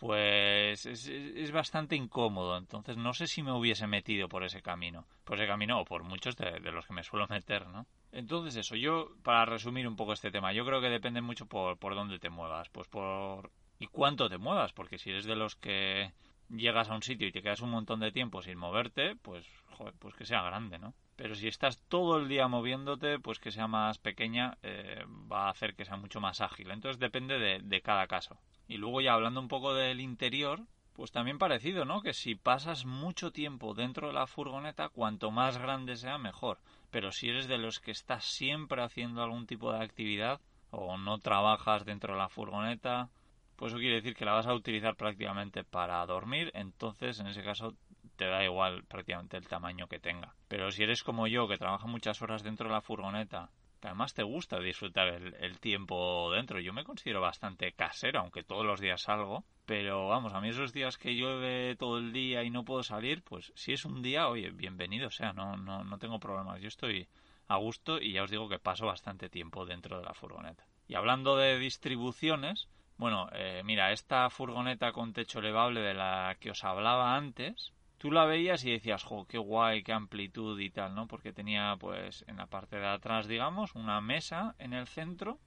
pues 0.00 0.86
es, 0.86 1.52
bastante 1.52 1.96
incómodo. 1.96 2.56
Entonces 2.56 2.96
no 2.96 3.12
sé 3.12 3.26
si 3.26 3.42
me 3.42 3.52
hubiese 3.52 3.86
metido 3.86 4.28
por 4.28 4.44
ese 4.44 4.62
camino, 4.62 5.06
por 5.24 5.36
ese 5.36 5.46
camino 5.46 5.80
o 5.80 5.84
por 5.84 6.02
muchos 6.02 6.36
de, 6.36 6.60
de 6.60 6.72
los 6.72 6.86
que 6.86 6.94
me 6.94 7.02
suelo 7.02 7.26
meter, 7.28 7.66
¿no? 7.68 7.86
Entonces 8.12 8.56
eso, 8.56 8.76
yo, 8.76 9.10
para 9.22 9.44
resumir 9.44 9.86
un 9.86 9.96
poco 9.96 10.12
este 10.12 10.30
tema, 10.30 10.52
yo 10.52 10.64
creo 10.64 10.80
que 10.80 10.88
depende 10.88 11.20
mucho 11.20 11.46
por, 11.46 11.78
por 11.78 11.94
dónde 11.94 12.18
te 12.18 12.30
muevas, 12.30 12.68
pues 12.70 12.88
por 12.88 13.50
y 13.78 13.86
cuánto 13.86 14.28
te 14.28 14.38
muevas, 14.38 14.72
porque 14.72 14.98
si 14.98 15.10
eres 15.10 15.24
de 15.24 15.36
los 15.36 15.56
que 15.56 16.12
llegas 16.48 16.88
a 16.88 16.94
un 16.94 17.02
sitio 17.02 17.26
y 17.26 17.32
te 17.32 17.42
quedas 17.42 17.60
un 17.60 17.70
montón 17.70 18.00
de 18.00 18.12
tiempo 18.12 18.42
sin 18.42 18.58
moverte, 18.58 19.16
pues, 19.16 19.46
joder, 19.70 19.94
pues 19.98 20.14
que 20.14 20.24
sea 20.24 20.42
grande, 20.42 20.78
¿no? 20.78 20.94
Pero 21.16 21.34
si 21.34 21.48
estás 21.48 21.82
todo 21.88 22.18
el 22.18 22.28
día 22.28 22.46
moviéndote, 22.46 23.18
pues 23.18 23.38
que 23.38 23.50
sea 23.50 23.66
más 23.66 23.98
pequeña, 23.98 24.58
eh, 24.62 25.04
va 25.30 25.46
a 25.46 25.50
hacer 25.50 25.74
que 25.74 25.84
sea 25.84 25.96
mucho 25.96 26.20
más 26.20 26.40
ágil. 26.40 26.70
Entonces 26.70 27.00
depende 27.00 27.38
de, 27.38 27.60
de 27.60 27.80
cada 27.80 28.06
caso. 28.06 28.38
Y 28.68 28.76
luego 28.76 29.00
ya 29.00 29.14
hablando 29.14 29.40
un 29.40 29.48
poco 29.48 29.74
del 29.74 30.00
interior, 30.00 30.66
pues 30.92 31.12
también 31.12 31.38
parecido, 31.38 31.84
¿no? 31.84 32.02
Que 32.02 32.12
si 32.12 32.34
pasas 32.34 32.84
mucho 32.84 33.30
tiempo 33.32 33.74
dentro 33.74 34.08
de 34.08 34.14
la 34.14 34.26
furgoneta, 34.26 34.88
cuanto 34.88 35.30
más 35.30 35.58
grande 35.58 35.96
sea, 35.96 36.18
mejor. 36.18 36.58
Pero 36.90 37.12
si 37.12 37.28
eres 37.28 37.48
de 37.48 37.58
los 37.58 37.80
que 37.80 37.90
estás 37.90 38.24
siempre 38.24 38.82
haciendo 38.82 39.22
algún 39.22 39.46
tipo 39.46 39.72
de 39.72 39.84
actividad, 39.84 40.40
o 40.70 40.98
no 40.98 41.18
trabajas 41.18 41.84
dentro 41.84 42.14
de 42.14 42.18
la 42.18 42.28
furgoneta, 42.28 43.08
pues 43.56 43.72
eso 43.72 43.78
quiere 43.78 43.96
decir 43.96 44.14
que 44.14 44.24
la 44.24 44.32
vas 44.32 44.46
a 44.46 44.54
utilizar 44.54 44.96
prácticamente 44.96 45.64
para 45.64 46.04
dormir, 46.06 46.50
entonces 46.54 47.18
en 47.20 47.26
ese 47.28 47.42
caso 47.42 47.74
te 48.16 48.26
da 48.26 48.44
igual 48.44 48.84
prácticamente 48.84 49.36
el 49.36 49.48
tamaño 49.48 49.88
que 49.88 49.98
tenga. 49.98 50.34
Pero 50.48 50.70
si 50.70 50.82
eres 50.82 51.02
como 51.02 51.26
yo, 51.26 51.48
que 51.48 51.58
trabaja 51.58 51.86
muchas 51.86 52.20
horas 52.22 52.42
dentro 52.42 52.68
de 52.68 52.74
la 52.74 52.80
furgoneta, 52.80 53.50
que 53.80 53.88
además 53.88 54.14
te 54.14 54.22
gusta 54.22 54.58
disfrutar 54.58 55.08
el, 55.08 55.60
tiempo 55.60 56.30
dentro, 56.32 56.60
yo 56.60 56.72
me 56.72 56.84
considero 56.84 57.20
bastante 57.20 57.72
casero, 57.72 58.20
aunque 58.20 58.42
todos 58.42 58.64
los 58.64 58.80
días 58.80 59.02
salgo, 59.02 59.44
pero 59.66 60.08
vamos, 60.08 60.32
a 60.32 60.40
mí 60.40 60.48
esos 60.48 60.72
días 60.72 60.96
que 60.96 61.14
llueve 61.14 61.76
todo 61.76 61.98
el 61.98 62.12
día 62.12 62.42
y 62.42 62.50
no 62.50 62.64
puedo 62.64 62.82
salir, 62.82 63.22
pues 63.22 63.52
si 63.54 63.72
es 63.72 63.84
un 63.84 64.02
día, 64.02 64.28
oye, 64.28 64.50
bienvenido, 64.50 65.08
o 65.08 65.10
sea, 65.10 65.32
no, 65.32 65.56
no, 65.56 65.84
no 65.84 65.98
tengo 65.98 66.18
problemas, 66.18 66.60
yo 66.60 66.68
estoy 66.68 67.08
a 67.48 67.56
gusto 67.56 68.00
y 68.00 68.12
ya 68.12 68.22
os 68.22 68.30
digo 68.30 68.48
que 68.48 68.58
paso 68.58 68.86
bastante 68.86 69.28
tiempo 69.28 69.66
dentro 69.66 69.98
de 69.98 70.04
la 70.04 70.14
furgoneta. 70.14 70.66
Y 70.88 70.94
hablando 70.94 71.36
de 71.36 71.58
distribuciones, 71.58 72.68
bueno, 72.96 73.28
eh, 73.32 73.62
mira, 73.64 73.92
esta 73.92 74.30
furgoneta 74.30 74.92
con 74.92 75.12
techo 75.12 75.38
elevable 75.40 75.80
de 75.80 75.94
la 75.94 76.36
que 76.40 76.50
os 76.50 76.64
hablaba 76.64 77.16
antes, 77.16 77.72
tú 77.98 78.10
la 78.10 78.24
veías 78.24 78.64
y 78.64 78.72
decías, 78.72 79.02
jo, 79.04 79.26
qué 79.26 79.38
guay, 79.38 79.82
qué 79.82 79.92
amplitud 79.92 80.58
y 80.60 80.70
tal, 80.70 80.94
¿no? 80.94 81.06
Porque 81.06 81.32
tenía, 81.32 81.76
pues, 81.78 82.24
en 82.28 82.36
la 82.36 82.46
parte 82.46 82.76
de 82.76 82.86
atrás, 82.86 83.26
digamos, 83.26 83.74
una 83.74 84.00
mesa 84.00 84.54
en 84.58 84.72
el 84.72 84.86
centro 84.86 85.38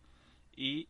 y... 0.56 0.88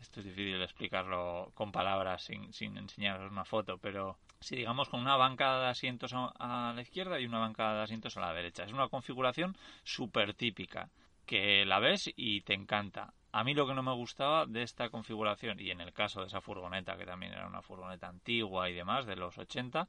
Esto 0.00 0.20
es 0.20 0.26
difícil 0.26 0.62
explicarlo 0.62 1.50
con 1.54 1.72
palabras 1.72 2.22
sin, 2.22 2.52
sin 2.52 2.78
enseñaros 2.78 3.32
una 3.32 3.44
foto, 3.44 3.78
pero 3.78 4.16
si 4.40 4.56
digamos 4.56 4.88
con 4.88 5.00
una 5.00 5.16
bancada 5.16 5.64
de 5.64 5.70
asientos 5.70 6.12
a, 6.14 6.72
la 6.74 6.80
izquierda 6.80 7.18
y 7.18 7.26
una 7.26 7.38
bancada 7.38 7.78
de 7.78 7.82
asientos 7.82 8.16
a 8.16 8.20
la 8.20 8.32
derecha. 8.32 8.64
Es 8.64 8.72
una 8.72 8.88
configuración 8.88 9.56
súper 9.82 10.34
típica, 10.34 10.90
que 11.26 11.64
la 11.64 11.78
ves 11.78 12.10
y 12.16 12.42
te 12.42 12.54
encanta. 12.54 13.12
A 13.32 13.44
mí 13.44 13.54
lo 13.54 13.66
que 13.66 13.74
no 13.74 13.82
me 13.82 13.94
gustaba 13.94 14.46
de 14.46 14.62
esta 14.62 14.88
configuración, 14.90 15.60
y 15.60 15.70
en 15.70 15.80
el 15.80 15.92
caso 15.92 16.20
de 16.20 16.26
esa 16.28 16.40
furgoneta, 16.40 16.96
que 16.96 17.06
también 17.06 17.32
era 17.32 17.46
una 17.46 17.62
furgoneta 17.62 18.08
antigua 18.08 18.70
y 18.70 18.74
demás, 18.74 19.06
de 19.06 19.16
los 19.16 19.36
80, 19.38 19.88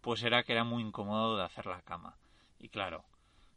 pues 0.00 0.22
era 0.22 0.42
que 0.42 0.52
era 0.52 0.64
muy 0.64 0.82
incómodo 0.82 1.36
de 1.36 1.44
hacer 1.44 1.66
la 1.66 1.82
cama. 1.82 2.16
Y 2.58 2.68
claro, 2.68 3.04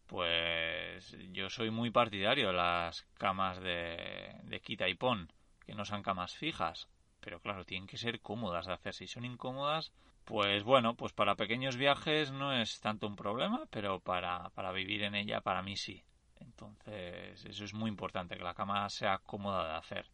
pues 0.07 1.15
yo 1.31 1.49
soy 1.49 1.71
muy 1.71 1.91
partidario 1.91 2.47
de 2.47 2.53
las 2.53 3.03
camas 3.17 3.59
de, 3.61 4.35
de 4.43 4.59
quita 4.61 4.87
y 4.89 4.95
pon, 4.95 5.31
que 5.65 5.75
no 5.75 5.85
sean 5.85 6.03
camas 6.03 6.35
fijas, 6.35 6.87
pero 7.21 7.39
claro, 7.39 7.65
tienen 7.65 7.87
que 7.87 7.97
ser 7.97 8.21
cómodas 8.21 8.67
de 8.67 8.73
hacer. 8.73 8.93
Si 8.93 9.07
son 9.07 9.25
incómodas, 9.25 9.91
pues 10.25 10.63
bueno, 10.63 10.95
pues 10.95 11.13
para 11.13 11.35
pequeños 11.35 11.77
viajes 11.77 12.31
no 12.31 12.53
es 12.53 12.79
tanto 12.81 13.07
un 13.07 13.15
problema, 13.15 13.65
pero 13.71 13.99
para, 13.99 14.49
para 14.51 14.71
vivir 14.71 15.03
en 15.03 15.15
ella, 15.15 15.41
para 15.41 15.61
mí 15.63 15.77
sí. 15.77 16.03
Entonces, 16.39 17.45
eso 17.45 17.63
es 17.63 17.73
muy 17.73 17.89
importante, 17.89 18.37
que 18.37 18.43
la 18.43 18.53
cama 18.53 18.89
sea 18.89 19.19
cómoda 19.19 19.67
de 19.67 19.77
hacer. 19.77 20.07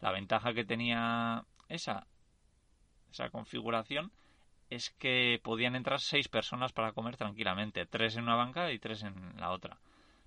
La 0.00 0.12
ventaja 0.12 0.52
que 0.54 0.64
tenía 0.64 1.44
esa, 1.68 2.06
esa 3.10 3.30
configuración 3.30 4.12
es 4.70 4.90
que 4.90 5.40
podían 5.42 5.76
entrar 5.76 6.00
seis 6.00 6.28
personas 6.28 6.72
para 6.72 6.92
comer 6.92 7.16
tranquilamente, 7.16 7.86
tres 7.86 8.16
en 8.16 8.24
una 8.24 8.34
bancada 8.34 8.72
y 8.72 8.78
tres 8.78 9.02
en 9.02 9.38
la 9.38 9.50
otra. 9.50 9.78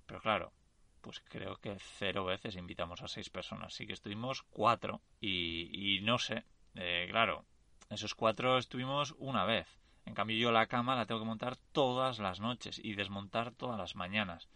Pero 0.06 0.20
claro, 0.20 0.52
pues 1.00 1.20
creo 1.28 1.56
que 1.56 1.76
cero 1.78 2.24
veces 2.24 2.56
invitamos 2.56 3.02
a 3.02 3.08
seis 3.08 3.30
personas, 3.30 3.74
así 3.74 3.86
que 3.86 3.92
estuvimos 3.92 4.42
cuatro 4.50 5.00
y, 5.20 5.96
y 5.96 6.00
no 6.00 6.18
sé, 6.18 6.44
eh, 6.74 7.06
claro, 7.10 7.44
esos 7.90 8.14
cuatro 8.14 8.58
estuvimos 8.58 9.14
una 9.18 9.44
vez. 9.44 9.66
En 10.06 10.14
cambio 10.14 10.38
yo 10.38 10.52
la 10.52 10.66
cama 10.66 10.96
la 10.96 11.06
tengo 11.06 11.20
que 11.20 11.26
montar 11.26 11.56
todas 11.72 12.18
las 12.18 12.40
noches 12.40 12.80
y 12.82 12.94
desmontar 12.94 13.52
todas 13.52 13.78
las 13.78 13.94
mañanas. 13.94 14.48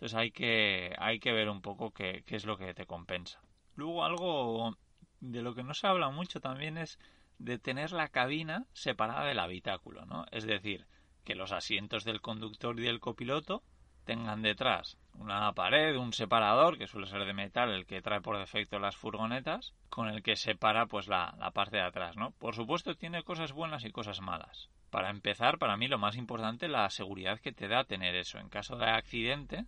Entonces 0.00 0.16
hay 0.16 0.30
que, 0.30 0.94
hay 0.96 1.20
que 1.20 1.30
ver 1.30 1.50
un 1.50 1.60
poco 1.60 1.90
qué, 1.90 2.24
qué 2.24 2.36
es 2.36 2.46
lo 2.46 2.56
que 2.56 2.72
te 2.72 2.86
compensa. 2.86 3.38
Luego 3.76 4.02
algo 4.02 4.74
de 5.20 5.42
lo 5.42 5.54
que 5.54 5.62
no 5.62 5.74
se 5.74 5.86
habla 5.86 6.08
mucho 6.08 6.40
también 6.40 6.78
es 6.78 6.98
de 7.36 7.58
tener 7.58 7.92
la 7.92 8.08
cabina 8.08 8.64
separada 8.72 9.26
del 9.26 9.38
habitáculo, 9.38 10.06
¿no? 10.06 10.24
Es 10.30 10.46
decir, 10.46 10.86
que 11.22 11.34
los 11.34 11.52
asientos 11.52 12.04
del 12.04 12.22
conductor 12.22 12.80
y 12.80 12.84
del 12.84 12.98
copiloto 12.98 13.62
tengan 14.06 14.40
detrás 14.40 14.96
una 15.12 15.52
pared, 15.52 15.96
un 15.96 16.14
separador, 16.14 16.78
que 16.78 16.86
suele 16.86 17.06
ser 17.06 17.26
de 17.26 17.34
metal, 17.34 17.70
el 17.70 17.84
que 17.84 18.00
trae 18.00 18.22
por 18.22 18.38
defecto 18.38 18.78
las 18.78 18.96
furgonetas, 18.96 19.74
con 19.90 20.08
el 20.08 20.22
que 20.22 20.34
separa 20.34 20.86
pues 20.86 21.08
la, 21.08 21.34
la 21.38 21.50
parte 21.50 21.76
de 21.76 21.82
atrás, 21.82 22.16
¿no? 22.16 22.30
Por 22.38 22.54
supuesto 22.54 22.94
tiene 22.94 23.22
cosas 23.22 23.52
buenas 23.52 23.84
y 23.84 23.90
cosas 23.90 24.22
malas. 24.22 24.70
Para 24.88 25.10
empezar, 25.10 25.58
para 25.58 25.76
mí 25.76 25.88
lo 25.88 25.98
más 25.98 26.16
importante 26.16 26.68
la 26.68 26.88
seguridad 26.88 27.38
que 27.38 27.52
te 27.52 27.68
da 27.68 27.84
tener 27.84 28.14
eso. 28.14 28.38
En 28.38 28.48
caso 28.48 28.76
de 28.76 28.86
accidente, 28.86 29.66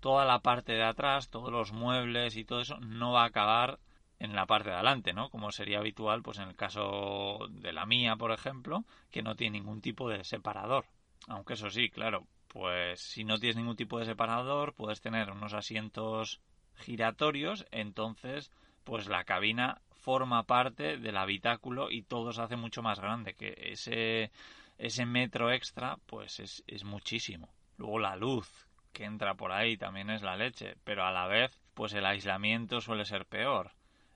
toda 0.00 0.24
la 0.24 0.40
parte 0.40 0.72
de 0.72 0.82
atrás, 0.84 1.28
todos 1.30 1.52
los 1.52 1.72
muebles 1.72 2.36
y 2.36 2.44
todo 2.44 2.60
eso 2.60 2.78
no 2.80 3.12
va 3.12 3.22
a 3.22 3.26
acabar 3.26 3.78
en 4.18 4.34
la 4.34 4.46
parte 4.46 4.68
de 4.68 4.74
adelante, 4.74 5.12
¿no? 5.12 5.30
Como 5.30 5.50
sería 5.50 5.78
habitual, 5.78 6.22
pues 6.22 6.38
en 6.38 6.48
el 6.48 6.56
caso 6.56 7.38
de 7.50 7.72
la 7.72 7.86
mía, 7.86 8.16
por 8.16 8.32
ejemplo, 8.32 8.84
que 9.10 9.22
no 9.22 9.34
tiene 9.34 9.58
ningún 9.58 9.80
tipo 9.80 10.08
de 10.08 10.24
separador. 10.24 10.84
Aunque 11.28 11.54
eso 11.54 11.70
sí, 11.70 11.88
claro, 11.90 12.26
pues 12.48 13.00
si 13.00 13.24
no 13.24 13.38
tienes 13.38 13.56
ningún 13.56 13.76
tipo 13.76 13.98
de 13.98 14.06
separador, 14.06 14.74
puedes 14.74 15.00
tener 15.00 15.30
unos 15.30 15.54
asientos 15.54 16.40
giratorios, 16.76 17.66
entonces, 17.70 18.50
pues 18.84 19.06
la 19.06 19.24
cabina 19.24 19.80
forma 19.90 20.42
parte 20.44 20.96
del 20.96 21.16
habitáculo 21.16 21.90
y 21.90 22.02
todo 22.02 22.32
se 22.32 22.42
hace 22.42 22.56
mucho 22.56 22.82
más 22.82 23.00
grande, 23.00 23.34
que 23.34 23.54
ese, 23.58 24.30
ese 24.78 25.06
metro 25.06 25.52
extra, 25.52 25.98
pues 26.06 26.40
es, 26.40 26.64
es 26.66 26.84
muchísimo. 26.84 27.48
Luego 27.76 27.98
la 27.98 28.16
luz, 28.16 28.66
que 28.92 29.04
entra 29.04 29.34
por 29.34 29.52
ahí 29.52 29.76
también 29.76 30.10
es 30.10 30.22
la 30.22 30.36
leche, 30.36 30.76
pero 30.84 31.04
a 31.04 31.12
la 31.12 31.26
vez 31.26 31.60
pues 31.74 31.92
el 31.94 32.06
aislamiento 32.06 32.80
suele 32.80 33.04
ser 33.04 33.26
peor. 33.26 33.72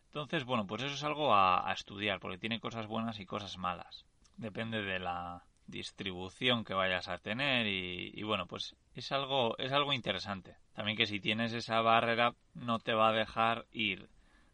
Entonces, 0.07 0.45
bueno, 0.45 0.66
pues 0.66 0.83
eso 0.83 0.95
es 0.95 1.02
algo 1.02 1.35
a, 1.35 1.73
estudiar, 1.73 2.21
porque 2.21 2.38
tiene 2.38 2.61
cosas 2.61 2.87
buenas 2.87 3.19
y 3.19 3.26
cosas 3.26 3.59
malas. 3.59 4.04
Depende 4.37 4.83
de 4.83 4.99
la, 4.99 5.43
distribución 5.66 6.64
que 6.64 6.75
vayas 6.75 7.09
a 7.09 7.19
tener 7.19 7.66
y, 7.66 8.23
bueno, 8.23 8.47
pues 8.47 8.76
es 8.95 9.12
algo, 9.12 9.57
es 9.59 9.73
algo 9.73 9.93
interesante. 9.93 10.57
También 10.75 10.97
que 10.97 11.07
si 11.07 11.21
tienes 11.21 11.52
esa 11.52 11.81
barrera 11.81 12.35
no 12.54 12.78
te 12.78 12.95
va 12.95 13.09
a 13.09 13.12
dejar 13.12 13.66
ir 13.73 14.09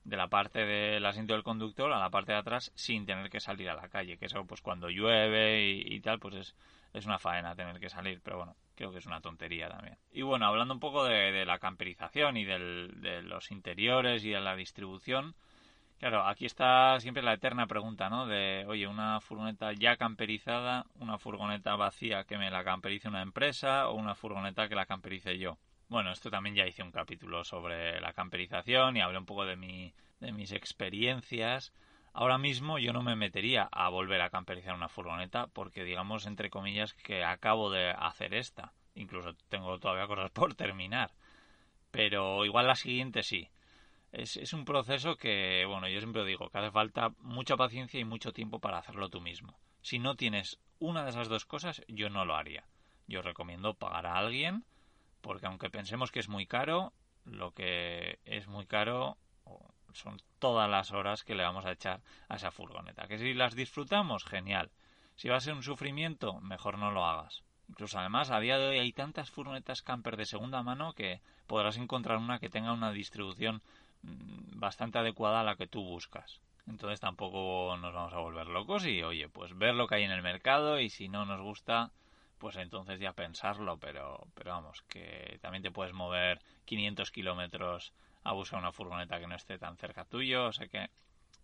de 0.05 0.17
la 0.17 0.29
parte 0.29 0.65
del 0.65 1.05
asiento 1.05 1.35
del 1.35 1.43
conductor 1.43 1.93
a 1.93 1.99
la 1.99 2.11
parte 2.11 2.33
de 2.33 2.39
atrás 2.39 2.73
sin 2.75 3.07
tener 3.07 3.29
que 3.31 3.41
salir 3.41 3.69
a 3.69 3.75
la 3.75 3.89
calle, 3.89 4.17
que 4.17 4.27
eso 4.27 4.45
pues 4.47 4.61
cuando 4.61 4.89
llueve 4.89 5.69
y, 5.69 6.01
tal 6.01 6.19
pues 6.19 6.35
es, 6.35 6.57
es 6.93 7.07
una 7.07 7.19
faena 7.19 7.55
tener 7.55 7.79
que 7.81 7.89
salir, 7.89 8.21
pero 8.23 8.39
bueno, 8.39 8.57
creo 8.75 8.93
que 8.93 8.99
es 8.99 9.07
una 9.07 9.21
tontería 9.21 9.69
también. 9.69 9.97
Y 10.13 10.23
bueno, 10.23 10.47
hablando 10.47 10.75
un 10.75 10.81
poco 10.81 11.05
de, 11.05 11.45
la 11.45 11.59
camperización 11.59 12.37
y 12.37 12.45
de 12.45 13.23
los 13.23 13.51
interiores 13.51 14.25
y 14.25 14.31
de 14.31 14.41
la 14.41 14.57
distribución, 14.57 15.35
Claro, 16.01 16.27
aquí 16.27 16.47
está 16.47 16.99
siempre 16.99 17.23
la 17.23 17.35
eterna 17.35 17.67
pregunta, 17.67 18.09
¿no? 18.09 18.27
De, 18.27 18.65
oye, 18.67 18.87
una 18.87 19.21
furgoneta 19.21 19.75
ya 19.75 19.99
camperizada, 19.99 20.87
una 20.99 21.19
furgoneta 21.19 21.77
vacía 21.77 22.25
que 22.25 22.39
me 22.39 22.51
la 22.51 22.65
camperice 22.65 23.09
una 23.09 23.21
empresa 23.21 23.87
o 23.91 23.97
una 23.97 24.15
furgoneta 24.15 24.67
que 24.67 24.75
la 24.75 24.87
camperice 24.87 25.37
yo. 25.37 25.59
Bueno, 25.91 26.11
esto 26.11 26.31
también 26.31 26.57
ya 26.57 26.67
hice 26.67 26.83
un 26.83 26.91
capítulo 26.91 27.45
sobre 27.45 28.01
la 28.01 28.15
camperización 28.15 28.97
y 28.97 29.03
hablé 29.03 29.19
un 29.19 29.27
poco 29.27 29.45
de, 29.45 29.57
mi, 29.57 29.93
de 30.21 30.33
mis 30.33 30.53
experiencias. 30.53 31.71
Ahora 32.13 32.39
mismo 32.39 32.79
yo 32.79 32.93
no 32.93 33.03
me 33.03 33.17
metería 33.17 33.69
a 33.71 33.89
volver 33.89 34.21
a 34.21 34.31
camperizar 34.31 34.75
una 34.75 34.89
furgoneta 34.89 35.47
porque, 35.49 35.85
digamos, 35.85 36.27
entre 36.27 36.51
comillas, 36.51 36.95
que 36.95 37.25
acabo 37.25 37.71
de 37.71 37.91
hacer 37.91 38.35
esta. 38.35 38.73
Incluso 38.95 39.35
tengo 39.49 39.79
todavía 39.79 40.07
cosas 40.07 40.31
por 40.31 40.55
terminar. 40.55 41.13
Pero 41.91 42.45
igual 42.45 42.67
la 42.67 42.75
siguiente 42.75 43.23
sí 43.23 43.49
es, 44.13 44.37
es 44.37 44.53
un 44.53 44.65
proceso 44.65 45.17
que, 45.17 45.65
bueno, 45.67 45.89
yo 45.89 46.01
siempre 46.01 46.25
digo 46.25 46.49
que 46.49 46.59
hace 46.59 46.71
falta 46.71 47.11
mucha 47.21 47.57
paciencia 47.57 48.01
y 48.01 48.05
mucho 48.05 48.33
tiempo 48.33 48.59
para 48.59 48.79
hacerlo 48.79 49.09
tú 49.09 49.21
mismo. 49.21 49.59
Si 49.83 49.99
no 49.99 50.17
tienes 50.17 50.59
una 50.79 51.05
de 51.05 51.11
esas 51.11 51.29
dos 51.29 51.45
cosas, 51.45 51.83
yo 51.89 52.11
no 52.11 52.25
lo 52.25 52.35
haría. 52.35 52.65
Yo 53.07 53.23
recomiendo 53.23 53.75
pagar 53.75 54.07
a 54.07 54.17
alguien, 54.17 54.65
porque 55.21 55.47
aunque 55.47 55.71
pensemos 55.71 56.11
que 56.11 56.21
es 56.21 56.29
muy 56.29 56.47
caro, 56.47 56.93
lo 57.25 57.53
que 57.53 58.19
es 58.25 58.47
muy 58.47 58.67
caro 58.67 59.17
son 59.95 60.21
todas 60.39 60.69
las 60.71 60.93
horas 60.93 61.25
que 61.25 61.35
le 61.35 61.43
vamos 61.43 61.67
a 61.67 61.73
echar 61.73 62.01
a 62.29 62.37
esa 62.37 62.51
furgoneta. 62.51 63.07
Que 63.09 63.19
si 63.19 63.35
las 63.35 63.55
disfrutamos, 63.55 64.25
genial. 64.25 64.71
Si 65.17 65.29
va 65.29 65.37
a 65.37 65.41
ser 65.41 65.55
un 65.55 65.63
sufrimiento, 65.63 66.41
mejor 66.41 66.79
no 66.79 66.91
lo 66.91 67.05
hagas. 67.05 67.43
Incluso 67.69 67.99
además, 67.99 68.31
a 68.31 68.41
día 68.41 68.59
de 68.59 68.69
hoy 68.69 68.79
hay 68.79 68.93
tantas 68.93 69.31
furgonetas 69.31 69.83
camper 69.83 70.17
de 70.17 70.27
segunda 70.27 70.63
mano 70.63 70.93
que 70.93 71.21
podrás 71.47 71.77
encontrar 71.77 72.19
una 72.19 72.39
que 72.39 72.51
tenga 72.51 72.73
una 72.73 72.91
distribución 72.91 73.63
Mm, 74.03 74.59
bastante 74.59 74.99
adecuada 74.99 75.41
a 75.41 75.45
la 75.45 75.57
que 75.57 75.67
tú 75.67 75.83
buscas. 75.83 76.41
Entonces 76.67 77.01
tampoco 77.01 77.77
nos 77.79 77.93
vamos 77.93 78.13
a 78.13 78.19
volver 78.19 78.47
locos 78.47 78.87
y 78.87 79.03
oye, 79.03 79.29
pues 79.29 79.57
ver 79.57 79.75
lo 79.75 79.87
que 79.87 79.97
hay 79.97 80.05
en 80.05 80.11
el 80.11 80.23
mercado 80.23 80.81
y 80.81 80.89
si 80.91 81.09
no 81.09 81.25
nos 81.27 81.41
gusta, 81.41 81.91
pues 82.39 82.57
entonces 82.57 83.01
ya 83.01 83.13
pensarlo, 83.13 83.79
pero, 83.79 84.27
pero 84.35 84.53
vamos, 84.53 84.83
que 84.89 85.39
también 85.43 85.63
te 85.63 85.71
puedes 85.71 85.93
mover 85.93 86.41
500 86.65 87.11
kilómetros 87.11 87.93
a 88.23 88.33
buscar 88.33 88.59
una 88.59 88.73
furgoneta 88.73 89.19
que 89.19 89.27
no 89.27 89.37
esté 89.37 89.59
tan 89.59 89.77
cerca 89.77 90.05
tuyo, 90.05 90.47
o 90.47 90.53
sea 90.53 90.69
que 90.69 90.89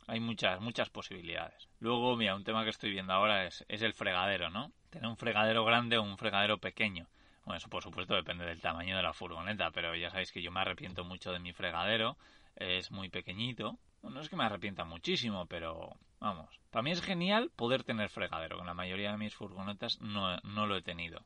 hay 0.07 0.21
muchas, 0.21 0.61
muchas 0.61 0.91
posibilidades. 0.91 1.69
Luego, 1.81 2.17
mira, 2.17 2.37
un 2.37 2.45
tema 2.45 2.65
que 2.65 2.71
estoy 2.71 2.91
viendo 2.91 3.13
ahora 3.13 3.47
es, 3.47 3.65
es 3.69 3.83
el 3.83 3.93
fregadero, 3.93 4.51
¿no? 4.51 4.73
Tener 4.91 5.09
un 5.09 5.17
fregadero 5.17 5.65
grande 5.65 5.99
o 5.99 6.03
un 6.03 6.17
fregadero 6.17 6.59
pequeño. 6.59 7.09
Bueno, 7.45 7.59
eso 7.59 7.69
por 7.69 7.83
supuesto 7.83 8.15
depende 8.15 8.45
del 8.45 8.61
tamaño 8.61 8.97
de 8.97 9.03
la 9.03 9.13
furgoneta, 9.13 9.71
pero 9.71 9.95
ya 9.95 10.11
sabéis 10.11 10.33
que 10.33 10.43
yo 10.43 10.51
me 10.51 10.61
arrepiento 10.61 11.05
mucho 11.05 11.33
de 11.33 11.39
mi 11.39 11.53
fregadero 11.53 12.17
es 12.57 12.91
muy 12.91 13.09
pequeñito. 13.09 13.79
No 14.03 14.21
es 14.21 14.29
que 14.29 14.37
me 14.37 14.45
arrepienta 14.45 14.85
muchísimo, 14.85 15.47
pero 15.47 15.97
vamos. 16.21 16.61
Para 16.71 16.83
mí 16.83 16.91
es 16.91 17.03
genial 17.03 17.51
poder 17.55 17.85
tener 17.85 18.09
fregadero. 18.09 18.59
Con 18.59 18.67
la 18.67 18.75
mayoría 18.75 19.11
de 19.13 19.19
mis 19.19 19.35
furgonetas 19.35 20.01
no, 20.01 20.37
no 20.39 20.67
lo 20.67 20.77
he 20.77 20.83
tenido. 20.83 21.23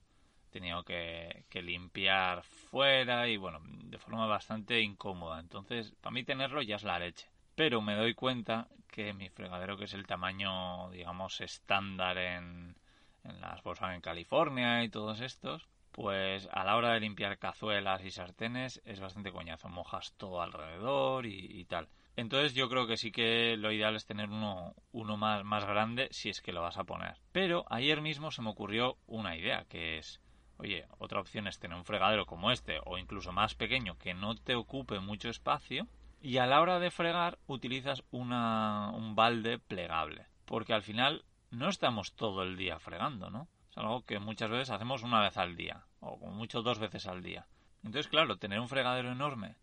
Tenido 0.50 0.82
que, 0.82 1.44
que, 1.48 1.62
limpiar 1.62 2.42
fuera 2.42 3.28
y 3.28 3.36
bueno, 3.36 3.60
de 3.62 3.98
forma 3.98 4.26
bastante 4.26 4.80
incómoda. 4.80 5.40
Entonces, 5.40 5.92
para 6.00 6.12
mí 6.12 6.24
tenerlo 6.24 6.60
ya 6.62 6.76
es 6.76 6.84
la 6.84 6.98
leche. 6.98 7.28
Pero 7.54 7.80
me 7.80 7.94
doy 7.94 8.14
cuenta 8.14 8.68
que 8.88 9.12
mi 9.12 9.28
fregadero, 9.28 9.76
que 9.76 9.84
es 9.84 9.94
el 9.94 10.06
tamaño, 10.06 10.90
digamos, 10.90 11.40
estándar 11.40 12.18
en, 12.18 12.76
en 13.24 13.40
las 13.40 13.62
en 13.82 14.00
California 14.00 14.82
y 14.82 14.88
todos 14.88 15.20
estos, 15.20 15.68
pues 15.92 16.48
a 16.52 16.64
la 16.64 16.76
hora 16.76 16.92
de 16.92 17.00
limpiar 17.00 17.38
cazuelas 17.38 18.04
y 18.04 18.10
sartenes 18.10 18.80
es 18.84 19.00
bastante 19.00 19.32
coñazo, 19.32 19.68
mojas 19.68 20.14
todo 20.16 20.42
alrededor 20.42 21.26
y, 21.26 21.64
tal. 21.64 21.88
Entonces 22.16 22.54
yo 22.54 22.68
creo 22.68 22.86
que 22.86 22.96
sí 22.96 23.12
que 23.12 23.56
lo 23.56 23.72
ideal 23.72 23.96
es 23.96 24.06
tener 24.06 24.28
uno, 24.28 24.74
uno 24.92 25.16
más, 25.16 25.44
más 25.44 25.64
grande 25.64 26.08
si 26.10 26.28
es 26.28 26.40
que 26.40 26.52
lo 26.52 26.62
vas 26.62 26.76
a 26.76 26.84
poner. 26.84 27.16
Pero 27.32 27.64
ayer 27.70 28.00
mismo 28.00 28.30
se 28.30 28.42
me 28.42 28.50
ocurrió 28.50 28.96
una 29.06 29.36
idea, 29.36 29.64
que 29.68 29.98
es, 29.98 30.20
oye, 30.60 30.86
otra 30.98 31.20
opción 31.20 31.46
es 31.46 31.58
tener 31.58 31.76
un 31.76 31.84
fregadero 31.84 32.26
como 32.26 32.50
este 32.50 32.80
o 32.84 32.98
incluso 32.98 33.32
más 33.32 33.54
pequeño 33.54 33.96
que 33.98 34.14
no 34.14 34.34
te 34.36 34.54
ocupe 34.54 35.00
mucho 35.00 35.28
espacio 35.28 35.88
y 36.20 36.36
a 36.36 36.46
la 36.46 36.60
hora 36.60 36.78
de 36.78 36.90
fregar 36.90 37.38
utilizas 37.46 38.04
una, 38.10 38.90
un 38.90 39.14
balde 39.14 39.58
plegable. 39.58 40.26
Porque 40.44 40.74
al 40.74 40.82
final 40.82 41.24
no 41.50 41.68
estamos 41.68 42.14
todo 42.14 42.42
el 42.42 42.56
día 42.56 42.78
fregando, 42.78 43.30
¿no? 43.30 43.48
Es 43.70 43.78
algo 43.78 44.04
que 44.04 44.18
muchas 44.18 44.50
veces 44.50 44.70
hacemos 44.70 45.02
una 45.02 45.22
vez 45.22 45.36
al 45.38 45.56
día, 45.56 45.86
o 46.00 46.18
como 46.18 46.32
mucho 46.32 46.60
dos 46.60 46.78
veces 46.78 47.06
al 47.06 47.22
día. 47.22 47.46
Entonces, 47.82 48.08
claro, 48.08 48.36
tener 48.36 48.60
un 48.60 48.68
fregadero 48.68 49.10
enorme 49.10 49.56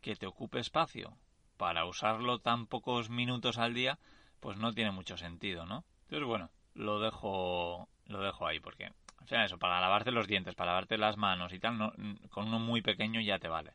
que 0.00 0.14
te 0.14 0.26
ocupe 0.26 0.60
espacio 0.60 1.16
para 1.56 1.84
usarlo 1.86 2.38
tan 2.38 2.66
pocos 2.66 3.10
minutos 3.10 3.58
al 3.58 3.74
día, 3.74 3.98
pues 4.38 4.56
no 4.56 4.72
tiene 4.72 4.92
mucho 4.92 5.16
sentido, 5.16 5.66
¿no? 5.66 5.84
Entonces, 6.02 6.28
bueno, 6.28 6.50
lo 6.74 7.00
dejo, 7.00 7.88
lo 8.06 8.20
dejo 8.20 8.46
ahí 8.46 8.60
porque, 8.60 8.92
o 9.24 9.26
sea, 9.26 9.44
eso, 9.44 9.58
para 9.58 9.80
lavarte 9.80 10.10
los 10.10 10.26
dientes, 10.26 10.54
para 10.54 10.72
lavarte 10.72 10.98
las 10.98 11.16
manos 11.16 11.52
y 11.52 11.58
tal, 11.58 11.78
no, 11.78 11.92
con 12.30 12.48
uno 12.48 12.58
muy 12.58 12.82
pequeño 12.82 13.20
ya 13.20 13.38
te 13.38 13.48
vale. 13.48 13.72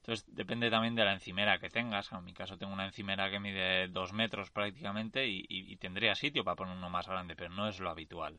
Entonces, 0.00 0.26
depende 0.28 0.70
también 0.70 0.94
de 0.94 1.04
la 1.04 1.14
encimera 1.14 1.58
que 1.58 1.68
tengas. 1.68 2.12
En 2.12 2.24
mi 2.24 2.32
caso 2.32 2.56
tengo 2.58 2.72
una 2.72 2.84
encimera 2.86 3.30
que 3.30 3.40
mide 3.40 3.88
dos 3.88 4.12
metros 4.12 4.50
prácticamente 4.50 5.26
y, 5.26 5.76
tendría 5.76 6.14
sitio 6.14 6.44
para 6.44 6.56
poner 6.56 6.76
uno 6.76 6.90
más 6.90 7.08
grande, 7.08 7.34
pero 7.34 7.50
no 7.50 7.68
es 7.68 7.80
lo 7.80 7.90
habitual. 7.90 8.38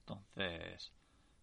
Entonces, 0.00 0.92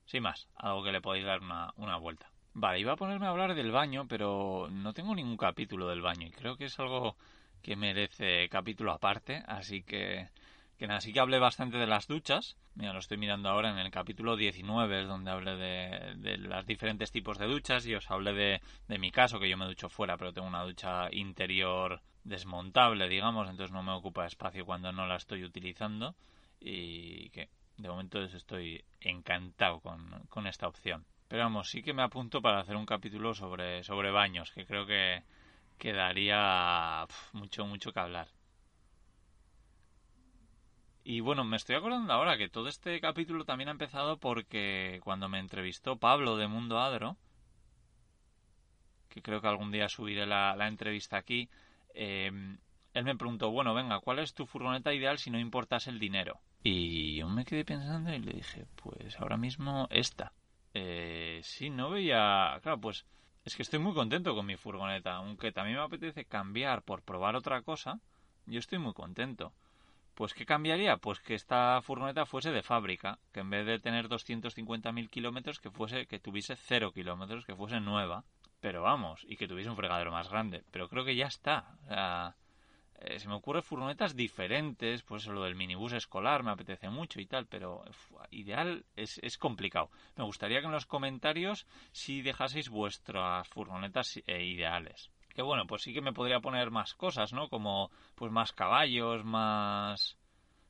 sin 0.06 0.24
más, 0.24 0.48
algo 0.56 0.84
que 0.84 0.92
le 0.92 1.02
podéis 1.02 1.26
dar 1.26 1.42
una, 1.42 1.72
una 1.76 1.98
vuelta. 1.98 2.32
Vale, 2.54 2.80
iba 2.80 2.94
a 2.94 2.98
ponerme 2.98 3.28
a 3.28 3.30
hablar 3.30 3.54
del 3.54 3.72
baño, 3.72 4.08
pero 4.08 4.70
no 4.72 4.94
tengo 4.94 5.14
ningún 5.14 5.38
capítulo 5.38 5.88
del 5.88 6.02
baño 6.02 6.28
y 6.28 6.32
creo 6.32 6.58
que 6.58 6.66
es 6.66 6.80
algo 6.80 7.16
que 7.62 7.76
merece 7.76 8.50
capítulo 8.50 8.92
aparte, 8.92 9.44
así 9.48 9.84
que 9.84 10.30
que 10.80 10.88
nada, 10.88 11.02
sí 11.02 11.12
que 11.12 11.20
hablé 11.20 11.40
bastante 11.40 11.78
de 11.78 11.86
las 11.86 12.08
duchas. 12.08 12.58
Mira, 12.76 12.94
lo 12.94 13.00
estoy 13.00 13.18
mirando 13.18 13.50
ahora 13.50 13.70
en 13.70 13.78
el 13.78 13.92
capítulo 13.92 14.38
19, 14.38 15.02
es 15.02 15.08
donde 15.10 15.30
hablé 15.30 15.58
de, 15.58 16.38
los 16.38 16.66
diferentes 16.66 17.12
tipos 17.12 17.38
de 17.38 17.48
duchas 17.48 17.86
y 17.86 17.96
os 17.96 18.10
hablé 18.10 18.34
de, 18.34 18.62
de, 18.88 18.98
mi 18.98 19.12
caso, 19.12 19.42
que 19.42 19.50
yo 19.50 19.58
me 19.58 19.66
ducho 19.66 19.90
fuera, 19.90 20.16
pero 20.16 20.32
tengo 20.32 20.48
una 20.48 20.64
ducha 20.64 21.10
interior 21.12 22.02
desmontable, 22.24 23.10
digamos, 23.10 23.50
entonces 23.50 23.74
no 23.74 23.84
me 23.84 23.92
ocupa 23.92 24.26
espacio 24.26 24.66
cuando 24.66 24.94
no 24.94 25.06
la 25.06 25.18
estoy 25.18 25.44
utilizando 25.44 26.16
y 26.62 27.30
que 27.32 27.50
de 27.76 27.90
momento 27.90 28.24
estoy 28.24 28.82
encantado 29.02 29.82
con, 29.82 30.48
esta 30.48 30.70
opción. 30.70 31.06
Pero 31.28 31.44
vamos, 31.44 31.70
sí 31.70 31.84
que 31.84 31.94
me 31.94 32.04
apunto 32.04 32.42
para 32.42 32.62
hacer 32.62 32.78
un 32.78 32.86
capítulo 32.86 33.34
sobre, 33.34 33.84
sobre 33.84 34.12
baños, 34.12 34.52
que 34.52 34.66
creo 34.66 34.86
que 34.86 35.24
quedaría 35.78 37.06
mucho, 37.34 37.66
mucho 37.66 37.92
que 37.92 38.00
hablar. 38.00 38.28
Y 41.04 41.22
bueno, 41.22 41.44
me 41.44 41.58
estoy 41.58 41.76
acordando 41.76 42.14
ahora 42.14 42.38
que 42.38 42.50
todo 42.50 42.68
este 42.68 43.00
capítulo 43.00 43.46
también 43.46 43.70
ha 43.70 43.72
empezado 43.72 44.18
porque 44.18 45.00
cuando 45.04 45.30
me 45.30 45.40
entrevistó 45.40 45.98
Pablo 45.98 46.38
de 46.38 46.48
Mundo 46.48 46.80
Adro, 46.80 47.18
que 49.10 49.22
creo 49.22 49.42
que 49.42 49.48
algún 49.48 49.72
día 49.72 49.90
subiré 49.90 50.26
la, 50.26 50.68
entrevista 50.68 51.18
aquí, 51.18 51.50
eh, 51.94 52.32
él 52.94 53.04
me 53.04 53.16
preguntó, 53.16 53.52
bueno, 53.52 53.74
venga, 53.74 54.00
¿cuál 54.00 54.20
es 54.20 54.34
tu 54.34 54.46
furgoneta 54.46 54.94
ideal 54.94 55.18
si 55.18 55.30
no 55.30 55.40
importas 55.40 55.88
el 55.88 56.00
dinero? 56.00 56.40
Y 56.64 57.16
yo 57.16 57.30
me 57.30 57.46
quedé 57.46 57.64
pensando 57.64 58.14
y 58.14 58.20
le 58.20 58.34
dije, 58.34 58.66
pues 58.76 59.20
ahora 59.20 59.38
mismo 59.38 59.88
esta. 59.92 60.34
Eh, 60.74 61.40
sí, 61.44 61.70
no 61.70 61.90
veía... 61.90 62.60
Claro, 62.62 62.80
pues 62.82 63.06
es 63.46 63.56
que 63.56 63.64
estoy 63.64 63.80
muy 63.80 63.94
contento 63.94 64.36
con 64.36 64.46
mi 64.46 64.58
furgoneta, 64.58 65.16
aunque 65.16 65.52
también 65.52 65.78
me 65.78 65.84
apetece 65.84 66.26
cambiar 66.26 66.84
por 66.84 67.02
probar 67.02 67.36
otra 67.36 67.62
cosa, 67.62 68.00
yo 68.46 68.60
estoy 68.60 68.80
muy 68.80 68.94
contento. 68.94 69.54
Pues 70.20 70.34
¿qué 70.34 70.46
cambiaría? 70.46 70.98
Pues 70.98 71.22
que 71.22 71.34
esta 71.34 71.82
furgoneta 71.82 72.26
fuese 72.26 72.52
de 72.52 72.62
fábrica, 72.62 73.20
que 73.32 73.40
en 73.40 73.50
vez 73.50 73.66
de 73.66 73.80
tener 73.80 74.10
250.000 74.10 75.10
kilómetros, 75.10 75.62
que 75.62 75.72
fuese, 75.72 76.08
que 76.08 76.20
tuviese 76.20 76.58
0 76.58 76.92
kilómetros, 76.92 77.46
que 77.46 77.56
fuese 77.56 77.80
nueva. 77.80 78.26
Pero 78.60 78.82
vamos, 78.82 79.26
y 79.30 79.38
que 79.38 79.48
tuviese 79.48 79.70
un 79.70 79.78
fregadero 79.78 80.12
más 80.12 80.28
grande. 80.28 80.62
Pero 80.72 80.90
creo 80.90 81.06
que 81.06 81.16
ya 81.16 81.28
está. 81.28 81.78
O 81.86 81.88
sea, 81.88 82.36
eh, 83.00 83.18
se 83.18 83.30
me 83.30 83.36
ocurre 83.36 83.62
furgonetas 83.62 84.14
diferentes, 84.14 85.04
pues 85.04 85.26
lo 85.26 85.44
del 85.44 85.56
minibús 85.56 85.94
escolar 85.94 86.44
me 86.44 86.52
apetece 86.52 86.90
mucho 86.90 87.22
y 87.22 87.26
tal, 87.26 87.46
pero 87.46 87.86
ideal 88.30 88.84
es, 88.98 89.20
es, 89.24 89.38
complicado. 89.38 89.90
Me 90.18 90.26
gustaría 90.26 90.60
que 90.60 90.66
en 90.66 90.74
los 90.74 90.86
comentarios 90.86 91.66
si 91.94 92.22
dejaseis 92.22 92.68
vuestras 92.68 93.48
furgonetas 93.48 94.22
eh, 94.28 94.44
ideales. 94.44 95.12
Que 95.34 95.42
bueno, 95.42 95.66
pues 95.68 95.84
sí 95.84 95.94
que 95.94 96.02
me 96.02 96.14
podría 96.14 96.40
poner 96.40 96.72
más 96.72 96.94
cosas, 96.96 97.34
¿no? 97.34 97.50
Como 97.50 97.92
pues 98.16 98.32
más 98.32 98.52
caballos, 98.54 99.24
más 99.24 100.18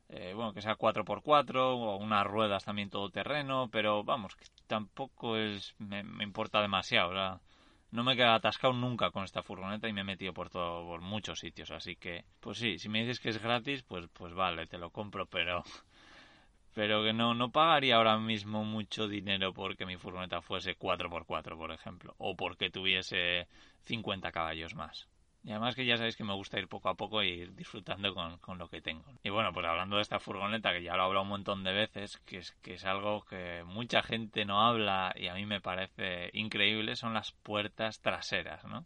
eh, 0.09 0.33
bueno, 0.33 0.53
que 0.53 0.61
sea 0.61 0.75
4x4 0.75 1.75
o 1.77 1.97
unas 1.97 2.25
ruedas 2.25 2.65
también 2.65 2.89
todoterreno, 2.89 3.69
pero 3.71 4.03
vamos, 4.03 4.35
que 4.35 4.45
tampoco 4.67 5.37
es 5.37 5.75
me, 5.77 5.99
importa 6.23 6.61
demasiado, 6.61 7.11
o 7.11 7.39
no 7.91 8.03
me 8.03 8.13
he 8.13 8.15
quedado 8.15 8.35
atascado 8.35 8.73
nunca 8.73 9.11
con 9.11 9.23
esta 9.23 9.43
furgoneta 9.43 9.87
y 9.87 9.93
me 9.93 10.01
he 10.01 10.03
metido 10.03 10.33
por 10.33 10.49
todo, 10.49 10.85
por 10.87 11.01
muchos 11.01 11.39
sitios, 11.39 11.69
así 11.71 11.95
que, 11.95 12.25
pues 12.39 12.57
sí, 12.57 12.79
si 12.79 12.89
me 12.89 13.01
dices 13.01 13.19
que 13.19 13.29
es 13.29 13.41
gratis, 13.41 13.83
pues, 13.83 14.07
pues 14.13 14.33
vale, 14.33 14.65
te 14.65 14.79
lo 14.79 14.89
compro, 14.89 15.27
pero, 15.27 15.63
pero 16.79 17.03
que 17.03 17.11
no, 17.11 17.33
no 17.33 17.51
pagaría 17.51 17.97
ahora 17.97 18.17
mismo 18.17 18.63
mucho 18.63 19.09
dinero 19.09 19.53
porque 19.53 19.85
mi 19.85 19.97
furgoneta 19.97 20.41
fuese 20.41 20.77
4x4, 20.77 21.57
por 21.57 21.73
ejemplo, 21.73 22.15
o 22.17 22.37
porque 22.37 22.69
tuviese 22.69 23.49
50 23.83 24.31
caballos 24.31 24.75
más. 24.75 25.09
Y 25.43 25.51
además 25.51 25.75
que 25.75 25.85
ya 25.85 25.97
sabéis 25.97 26.15
que 26.15 26.23
me 26.23 26.33
gusta 26.33 26.57
ir 26.57 26.69
poco 26.69 26.87
a 26.87 26.95
poco 26.95 27.21
e 27.21 27.27
ir 27.27 27.53
disfrutando 27.53 28.13
con, 28.13 28.57
lo 28.57 28.69
que 28.69 28.79
tengo. 28.79 29.03
Y 29.23 29.29
bueno, 29.29 29.51
pues 29.51 29.65
hablando 29.65 29.97
de 29.97 30.03
esta 30.03 30.21
furgoneta, 30.21 30.71
que 30.71 30.81
ya 30.81 30.95
lo 30.95 31.01
he 31.01 31.05
hablado 31.07 31.23
un 31.23 31.27
montón 31.27 31.65
de 31.65 31.73
veces, 31.73 32.17
que 32.19 32.37
es, 32.37 32.53
que 32.61 32.75
es 32.75 32.85
algo 32.85 33.25
que 33.25 33.65
mucha 33.65 34.01
gente 34.01 34.45
no 34.45 34.65
habla 34.65 35.11
y 35.17 35.27
a 35.27 35.33
mí 35.33 35.45
me 35.45 35.59
parece 35.59 36.29
increíble, 36.31 36.95
son 36.95 37.13
las 37.13 37.33
puertas 37.33 37.99
traseras, 37.99 38.63
¿no? 38.63 38.85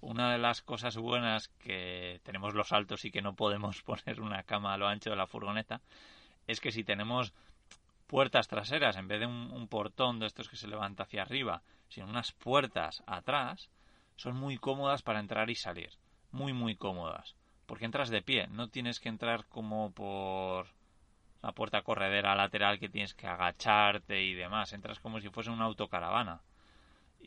Una 0.00 0.32
de 0.32 0.38
las 0.38 0.62
cosas 0.62 0.96
buenas 0.96 1.48
que 1.48 2.22
tenemos 2.22 2.54
los 2.54 2.72
altos 2.72 3.04
y 3.04 3.10
que 3.10 3.20
no 3.20 3.34
podemos 3.34 3.82
poner 3.84 4.22
una 4.22 4.44
cama 4.44 4.72
a 4.72 4.78
lo 4.78 4.88
ancho 4.88 5.10
de 5.10 5.16
la 5.16 5.26
furgoneta 5.26 5.82
es 6.46 6.60
que 6.60 6.72
si 6.72 6.84
tenemos 6.84 7.32
puertas 8.06 8.48
traseras 8.48 8.96
en 8.96 9.08
vez 9.08 9.20
de 9.20 9.26
un, 9.26 9.66
portón 9.68 10.18
de 10.18 10.26
estos 10.26 10.48
que 10.48 10.56
se 10.56 10.68
levanta 10.68 11.04
hacia 11.04 11.22
arriba, 11.22 11.62
sino 11.88 12.06
unas 12.06 12.32
puertas 12.32 13.02
atrás, 13.06 13.70
son 14.16 14.36
muy 14.36 14.58
cómodas 14.58 15.02
para 15.02 15.20
entrar 15.20 15.50
y 15.50 15.54
salir. 15.54 15.90
Muy, 16.30 16.52
muy 16.52 16.76
cómodas. 16.76 17.34
Porque 17.66 17.84
entras 17.84 18.10
de 18.10 18.22
pie, 18.22 18.46
no 18.48 18.68
tienes 18.68 19.00
que 19.00 19.08
entrar 19.08 19.46
como 19.46 19.92
por 19.92 20.66
la 21.42 21.52
puerta 21.52 21.82
corredera 21.82 22.34
lateral 22.34 22.78
que 22.78 22.88
tienes 22.88 23.14
que 23.14 23.26
agacharte 23.26 24.22
y 24.22 24.34
demás. 24.34 24.72
Entras 24.72 25.00
como 25.00 25.20
si 25.20 25.30
fuese 25.30 25.50
una 25.50 25.64
autocaravana. 25.64 26.40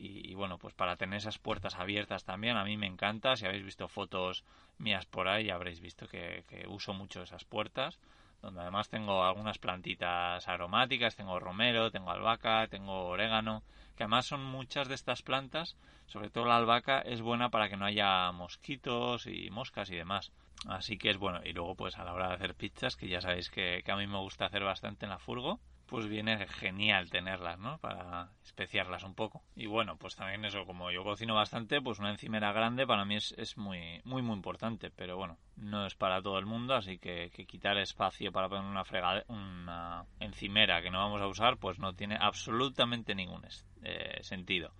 Y, 0.00 0.34
bueno, 0.34 0.58
pues 0.58 0.74
para 0.74 0.94
tener 0.94 1.16
esas 1.16 1.38
puertas 1.38 1.74
abiertas 1.74 2.24
también, 2.24 2.56
a 2.56 2.64
mí 2.64 2.76
me 2.76 2.86
encanta. 2.86 3.36
Si 3.36 3.46
habéis 3.46 3.64
visto 3.64 3.88
fotos 3.88 4.44
mías 4.78 5.06
por 5.06 5.26
ahí, 5.26 5.50
habréis 5.50 5.80
visto 5.80 6.06
que 6.06 6.44
uso 6.68 6.94
mucho 6.94 7.22
esas 7.22 7.44
puertas. 7.44 7.98
Donde 8.42 8.60
además 8.60 8.88
tengo 8.88 9.24
algunas 9.24 9.58
plantitas 9.58 10.46
aromáticas, 10.46 11.16
tengo 11.16 11.40
romero, 11.40 11.90
tengo 11.90 12.10
albahaca, 12.10 12.66
tengo 12.68 13.06
orégano 13.06 13.62
que 13.98 14.04
además 14.04 14.26
son 14.26 14.44
muchas 14.44 14.86
de 14.86 14.94
estas 14.94 15.22
plantas, 15.22 15.76
sobre 16.06 16.30
todo 16.30 16.46
la 16.46 16.56
albahaca, 16.56 17.00
es 17.00 17.20
buena 17.20 17.50
para 17.50 17.68
que 17.68 17.76
no 17.76 17.84
haya 17.84 18.30
mosquitos 18.30 19.26
y 19.26 19.50
moscas 19.50 19.90
y 19.90 19.96
demás. 19.96 20.30
Así 20.68 20.98
que 20.98 21.10
es 21.10 21.18
bueno. 21.18 21.40
Y 21.44 21.52
luego, 21.52 21.74
pues 21.74 21.98
a 21.98 22.04
la 22.04 22.14
hora 22.14 22.28
de 22.28 22.34
hacer 22.34 22.54
pizzas, 22.54 22.94
que 22.94 23.08
ya 23.08 23.20
sabéis 23.20 23.50
que, 23.50 23.82
a 23.84 23.96
mí 23.96 24.06
me 24.06 24.18
gusta 24.18 24.46
hacer 24.46 24.62
bastante 24.62 25.04
en 25.04 25.10
la 25.10 25.18
furgo, 25.18 25.58
pues 25.88 26.06
viene 26.06 26.46
genial 26.46 27.10
tenerlas, 27.10 27.58
¿no? 27.58 27.78
Para 27.78 28.28
especiarlas 28.44 29.04
un 29.04 29.14
poco. 29.14 29.42
Y 29.56 29.66
bueno, 29.66 29.96
pues 29.96 30.14
también 30.14 30.44
eso, 30.44 30.66
como 30.66 30.90
yo 30.90 31.02
cocino 31.02 31.34
bastante, 31.34 31.80
pues 31.80 31.98
una 31.98 32.10
encimera 32.10 32.52
grande 32.52 32.86
para 32.86 33.06
mí 33.06 33.16
es, 33.16 33.34
es 33.38 33.56
muy, 33.56 34.00
muy, 34.04 34.20
muy 34.20 34.36
importante. 34.36 34.90
Pero 34.90 35.16
bueno, 35.16 35.38
no 35.56 35.86
es 35.86 35.94
para 35.94 36.20
todo 36.20 36.38
el 36.38 36.44
mundo, 36.44 36.74
así 36.74 36.98
que, 36.98 37.30
quitar 37.30 37.78
espacio 37.78 38.30
para 38.30 38.50
poner 38.50 38.64
una 38.64 38.84
fregada, 38.84 39.24
una 39.28 40.04
encimera 40.20 40.82
que 40.82 40.90
no 40.90 40.98
vamos 40.98 41.22
a 41.22 41.26
usar, 41.26 41.56
pues 41.56 41.78
no 41.78 41.94
tiene 41.94 42.18
absolutamente 42.20 43.14
ningún 43.14 43.42
eh, 43.82 44.18
sentido. 44.20 44.72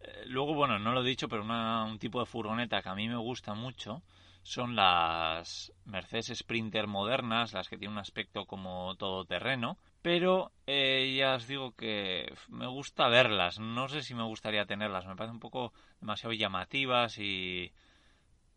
Eh, 0.00 0.26
luego, 0.26 0.54
bueno, 0.54 0.78
no 0.78 0.92
lo 0.92 1.02
he 1.02 1.08
dicho, 1.08 1.28
pero 1.28 1.42
un 1.42 1.98
tipo 1.98 2.20
de 2.20 2.26
furgoneta 2.26 2.82
que 2.82 2.88
a 2.88 2.94
mí 2.94 3.08
me 3.08 3.16
gusta 3.16 3.54
mucho 3.54 4.02
son 4.46 4.76
las 4.76 5.72
Mercedes 5.86 6.32
Sprinter 6.32 6.86
modernas, 6.86 7.52
las 7.52 7.68
que 7.68 7.76
tienen 7.76 7.94
un 7.94 7.98
aspecto 7.98 8.46
como 8.46 8.94
todoterreno, 8.94 9.76
pero 10.06 10.52
eh, 10.68 11.16
ya 11.18 11.34
os 11.34 11.48
digo 11.48 11.74
que 11.74 12.32
me 12.48 12.68
gusta 12.68 13.08
verlas, 13.08 13.58
no 13.58 13.88
sé 13.88 14.02
si 14.02 14.14
me 14.14 14.22
gustaría 14.22 14.64
tenerlas, 14.64 15.04
me 15.04 15.16
parecen 15.16 15.34
un 15.34 15.40
poco 15.40 15.72
demasiado 16.00 16.32
llamativas 16.32 17.18
y... 17.18 17.72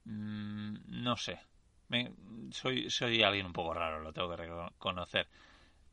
Mm, 0.05 0.75
no 1.03 1.17
sé, 1.17 1.39
soy, 2.51 2.91
soy 2.91 3.23
alguien 3.23 3.47
un 3.47 3.53
poco 3.53 3.73
raro, 3.73 3.99
lo 3.99 4.13
tengo 4.13 4.29
que 4.29 4.43
reconocer. 4.43 5.27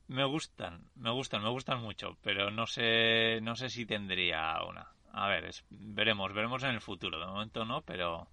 Me 0.08 0.26
gustan, 0.26 0.90
me 0.94 1.10
gustan, 1.10 1.42
me 1.42 1.48
gustan 1.48 1.80
mucho, 1.80 2.18
pero 2.20 2.50
no 2.50 2.66
sé, 2.66 3.40
no 3.40 3.56
sé 3.56 3.70
si 3.70 3.86
tendría 3.86 4.62
una. 4.62 4.92
A 5.14 5.28
ver, 5.28 5.50
veremos, 5.70 6.34
veremos 6.34 6.62
en 6.64 6.72
el 6.72 6.82
futuro. 6.82 7.18
De 7.18 7.26
momento 7.26 7.64
no, 7.64 7.80
pero 7.80 8.28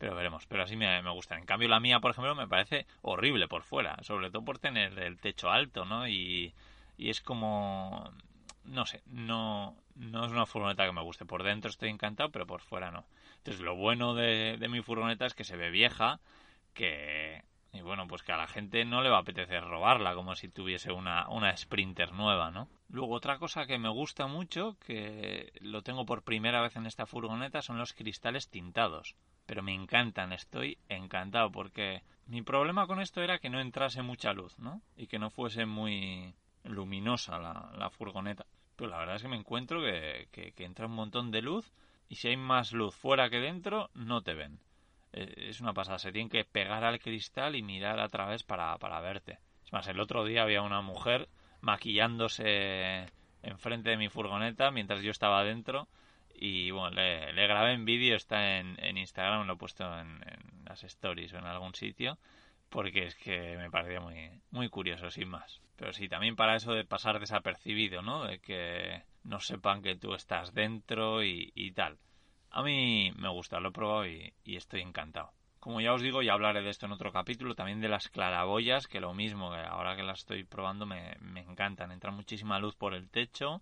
pero 0.00 0.14
veremos, 0.14 0.46
pero 0.46 0.62
así 0.62 0.76
me, 0.76 1.02
me 1.02 1.10
gustan. 1.10 1.40
En 1.40 1.44
cambio, 1.44 1.68
la 1.68 1.78
mía, 1.78 2.00
por 2.00 2.12
ejemplo, 2.12 2.34
me 2.34 2.48
parece 2.48 2.86
horrible 3.02 3.48
por 3.48 3.62
fuera, 3.62 3.98
sobre 4.02 4.30
todo 4.30 4.42
por 4.42 4.58
tener 4.58 4.98
el 4.98 5.18
techo 5.20 5.50
alto, 5.50 5.84
¿no? 5.84 6.08
Y, 6.08 6.54
y 6.96 7.10
es 7.10 7.20
como, 7.20 8.10
no 8.64 8.86
sé, 8.86 9.02
no, 9.04 9.76
no 9.96 10.24
es 10.24 10.32
una 10.32 10.46
furgoneta 10.46 10.86
que 10.86 10.92
me 10.92 11.02
guste. 11.02 11.26
Por 11.26 11.42
dentro 11.42 11.68
estoy 11.68 11.90
encantado, 11.90 12.30
pero 12.30 12.46
por 12.46 12.62
fuera 12.62 12.90
no. 12.90 13.04
Entonces, 13.36 13.60
lo 13.62 13.76
bueno 13.76 14.14
de, 14.14 14.56
de 14.58 14.68
mi 14.68 14.80
furgoneta 14.80 15.26
es 15.26 15.34
que 15.34 15.44
se 15.44 15.58
ve 15.58 15.68
vieja, 15.70 16.18
que, 16.72 17.42
y 17.72 17.82
bueno, 17.82 18.06
pues 18.08 18.22
que 18.22 18.32
a 18.32 18.36
la 18.36 18.46
gente 18.46 18.84
no 18.84 19.02
le 19.02 19.10
va 19.10 19.18
a 19.18 19.20
apetecer 19.20 19.62
robarla 19.64 20.14
como 20.14 20.34
si 20.34 20.48
tuviese 20.48 20.92
una, 20.92 21.28
una 21.28 21.56
Sprinter 21.56 22.12
nueva, 22.12 22.50
¿no? 22.50 22.68
Luego 22.88 23.14
otra 23.14 23.38
cosa 23.38 23.66
que 23.66 23.78
me 23.78 23.88
gusta 23.88 24.26
mucho, 24.26 24.76
que 24.84 25.52
lo 25.60 25.82
tengo 25.82 26.04
por 26.04 26.22
primera 26.22 26.60
vez 26.60 26.76
en 26.76 26.86
esta 26.86 27.06
furgoneta, 27.06 27.62
son 27.62 27.78
los 27.78 27.92
cristales 27.92 28.48
tintados 28.50 29.16
pero 29.50 29.64
me 29.64 29.74
encantan, 29.74 30.32
estoy 30.32 30.78
encantado 30.88 31.50
porque 31.50 32.04
mi 32.28 32.40
problema 32.40 32.86
con 32.86 33.00
esto 33.00 33.20
era 33.20 33.40
que 33.40 33.50
no 33.50 33.60
entrase 33.60 34.00
mucha 34.00 34.32
luz, 34.32 34.56
¿no? 34.60 34.80
Y 34.96 35.08
que 35.08 35.18
no 35.18 35.28
fuese 35.28 35.66
muy 35.66 36.36
luminosa 36.62 37.40
la, 37.40 37.90
furgoneta. 37.90 38.46
Pero 38.76 38.90
la 38.90 38.98
verdad 38.98 39.16
es 39.16 39.22
que 39.22 39.28
me 39.28 39.34
encuentro 39.36 39.80
que, 39.80 40.54
entra 40.58 40.86
un 40.86 40.92
montón 40.92 41.32
de 41.32 41.42
luz 41.42 41.72
y 42.08 42.14
si 42.14 42.28
hay 42.28 42.36
más 42.36 42.72
luz 42.72 42.94
fuera 42.94 43.28
que 43.28 43.40
dentro, 43.40 43.90
no 43.92 44.22
te 44.22 44.34
ven. 44.34 44.60
Eh, 45.12 45.48
es 45.48 45.60
una 45.60 45.72
pasada, 45.72 45.98
se 45.98 46.12
tienen 46.12 46.28
que 46.28 46.44
pegar 46.44 46.84
al 46.84 47.00
cristal 47.00 47.56
y 47.56 47.62
mirar 47.62 48.00
a 48.00 48.08
través 48.08 48.42
para, 48.42 48.76
para 48.78 49.00
verte. 49.00 49.38
Es 49.64 49.72
más, 49.72 49.86
el 49.88 50.00
otro 50.00 50.24
día 50.24 50.42
había 50.42 50.62
una 50.62 50.82
mujer 50.82 51.28
maquillándose 51.60 53.06
enfrente 53.42 53.90
de 53.90 53.96
mi 53.96 54.08
furgoneta 54.08 54.70
mientras 54.70 55.02
yo 55.02 55.10
estaba 55.10 55.44
dentro 55.44 55.88
y 56.34 56.70
bueno, 56.70 56.96
le, 56.96 57.46
grabé 57.46 57.72
en 57.72 57.84
vídeo, 57.84 58.16
está 58.16 58.58
en, 58.58 58.76
en, 58.82 58.96
Instagram, 58.96 59.46
lo 59.46 59.54
he 59.54 59.56
puesto 59.56 59.84
en, 59.98 60.20
las 60.64 60.82
stories 60.84 61.34
o 61.34 61.38
en 61.38 61.44
algún 61.44 61.74
sitio, 61.74 62.18
porque 62.70 63.04
es 63.04 63.14
que 63.16 63.56
me 63.58 63.70
parecía 63.70 64.00
muy, 64.00 64.30
muy 64.50 64.68
curioso, 64.70 65.10
sin 65.10 65.28
más. 65.28 65.60
Pero 65.76 65.92
sí, 65.92 66.08
también 66.08 66.36
para 66.36 66.56
eso 66.56 66.72
de 66.72 66.84
pasar 66.84 67.20
desapercibido, 67.20 68.00
¿no? 68.00 68.24
De 68.24 68.38
que 68.38 69.02
no 69.24 69.40
sepan 69.40 69.82
que 69.82 69.96
tú 69.96 70.14
estás 70.14 70.54
dentro 70.54 71.22
y, 71.22 71.52
y 71.54 71.72
tal. 71.72 71.98
A 72.50 72.62
mí 72.62 73.12
me 73.16 73.28
gusta, 73.28 73.60
lo 73.60 73.68
he 73.68 73.72
probado 73.72 74.06
y, 74.06 74.32
estoy 74.44 74.80
encantado. 74.80 75.32
Como 75.60 75.80
ya 75.80 75.92
os 75.92 76.02
digo, 76.02 76.22
ya 76.22 76.32
hablaré 76.32 76.62
de 76.62 76.70
esto 76.70 76.86
en 76.86 76.92
otro 76.92 77.12
capítulo, 77.12 77.54
también 77.54 77.80
de 77.80 77.88
las 77.88 78.08
claraboyas, 78.08 78.86
que 78.86 79.00
lo 79.00 79.12
mismo, 79.14 79.52
ahora 79.52 79.94
que 79.94 80.02
las 80.02 80.20
estoy 80.20 80.44
probando 80.44 80.86
me, 80.86 81.12
encantan. 81.36 81.92
Entra 81.92 82.10
muchísima 82.10 82.58
luz 82.58 82.74
por 82.74 82.94
el 82.94 83.10
techo, 83.10 83.60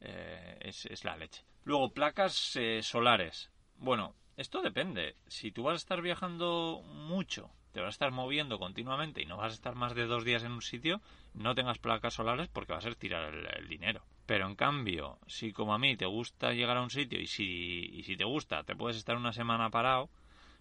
eh, 0.00 0.58
es, 0.60 0.86
es 0.86 1.04
la 1.04 1.16
leche. 1.16 1.42
Luego, 1.64 1.92
placas 1.92 2.56
eh, 2.56 2.82
solares. 2.82 3.50
Bueno, 3.76 4.14
esto 4.36 4.62
depende. 4.62 5.16
Si 5.26 5.52
tú 5.52 5.64
vas 5.64 5.74
a 5.74 5.76
estar 5.76 6.02
viajando 6.02 6.82
mucho, 6.84 7.50
te 7.72 7.80
vas 7.80 7.88
a 7.88 7.90
estar 7.90 8.10
moviendo 8.10 8.58
continuamente 8.58 9.22
y 9.22 9.26
no 9.26 9.36
vas 9.36 9.52
a 9.52 9.54
estar 9.54 9.74
más 9.74 9.94
de 9.94 10.06
dos 10.06 10.24
días 10.24 10.44
en 10.44 10.52
un 10.52 10.62
sitio, 10.62 11.00
no 11.34 11.54
tengas 11.54 11.78
placas 11.78 12.14
solares 12.14 12.48
porque 12.48 12.72
va 12.72 12.78
a 12.78 12.82
ser 12.82 12.94
tirar 12.94 13.34
el, 13.34 13.68
dinero. 13.68 14.02
Pero 14.32 14.46
en 14.46 14.54
cambio, 14.54 15.18
si 15.26 15.52
como 15.52 15.74
a 15.74 15.78
mí 15.78 15.94
te 15.94 16.06
gusta 16.06 16.54
llegar 16.54 16.78
a 16.78 16.82
un 16.82 16.88
sitio 16.88 17.20
y 17.20 17.26
si, 17.26 17.90
y 17.92 18.02
si 18.02 18.16
te 18.16 18.24
gusta, 18.24 18.64
te 18.64 18.74
puedes 18.74 18.96
estar 18.96 19.14
una 19.14 19.34
semana 19.34 19.68
parado, 19.68 20.08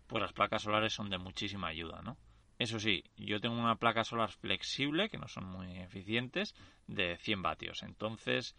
pues 0.08 0.22
las 0.22 0.34
placas 0.34 0.64
solares 0.64 0.92
son 0.92 1.10
de 1.10 1.18
muchísima 1.18 1.70
ayuda, 1.70 2.02
¿no? 2.02 2.18
Eso 2.60 2.82
sí, 2.82 3.02
yo 3.16 3.40
tengo 3.40 3.56
una 3.56 3.78
placa 3.78 4.04
solar 4.04 4.30
flexible, 4.30 5.08
que 5.08 5.18
no 5.18 5.30
son 5.30 5.46
muy 5.46 5.78
eficientes, 5.78 6.54
de 6.88 7.16
100 7.16 7.44
vatios. 7.44 7.82
Entonces, 7.84 8.58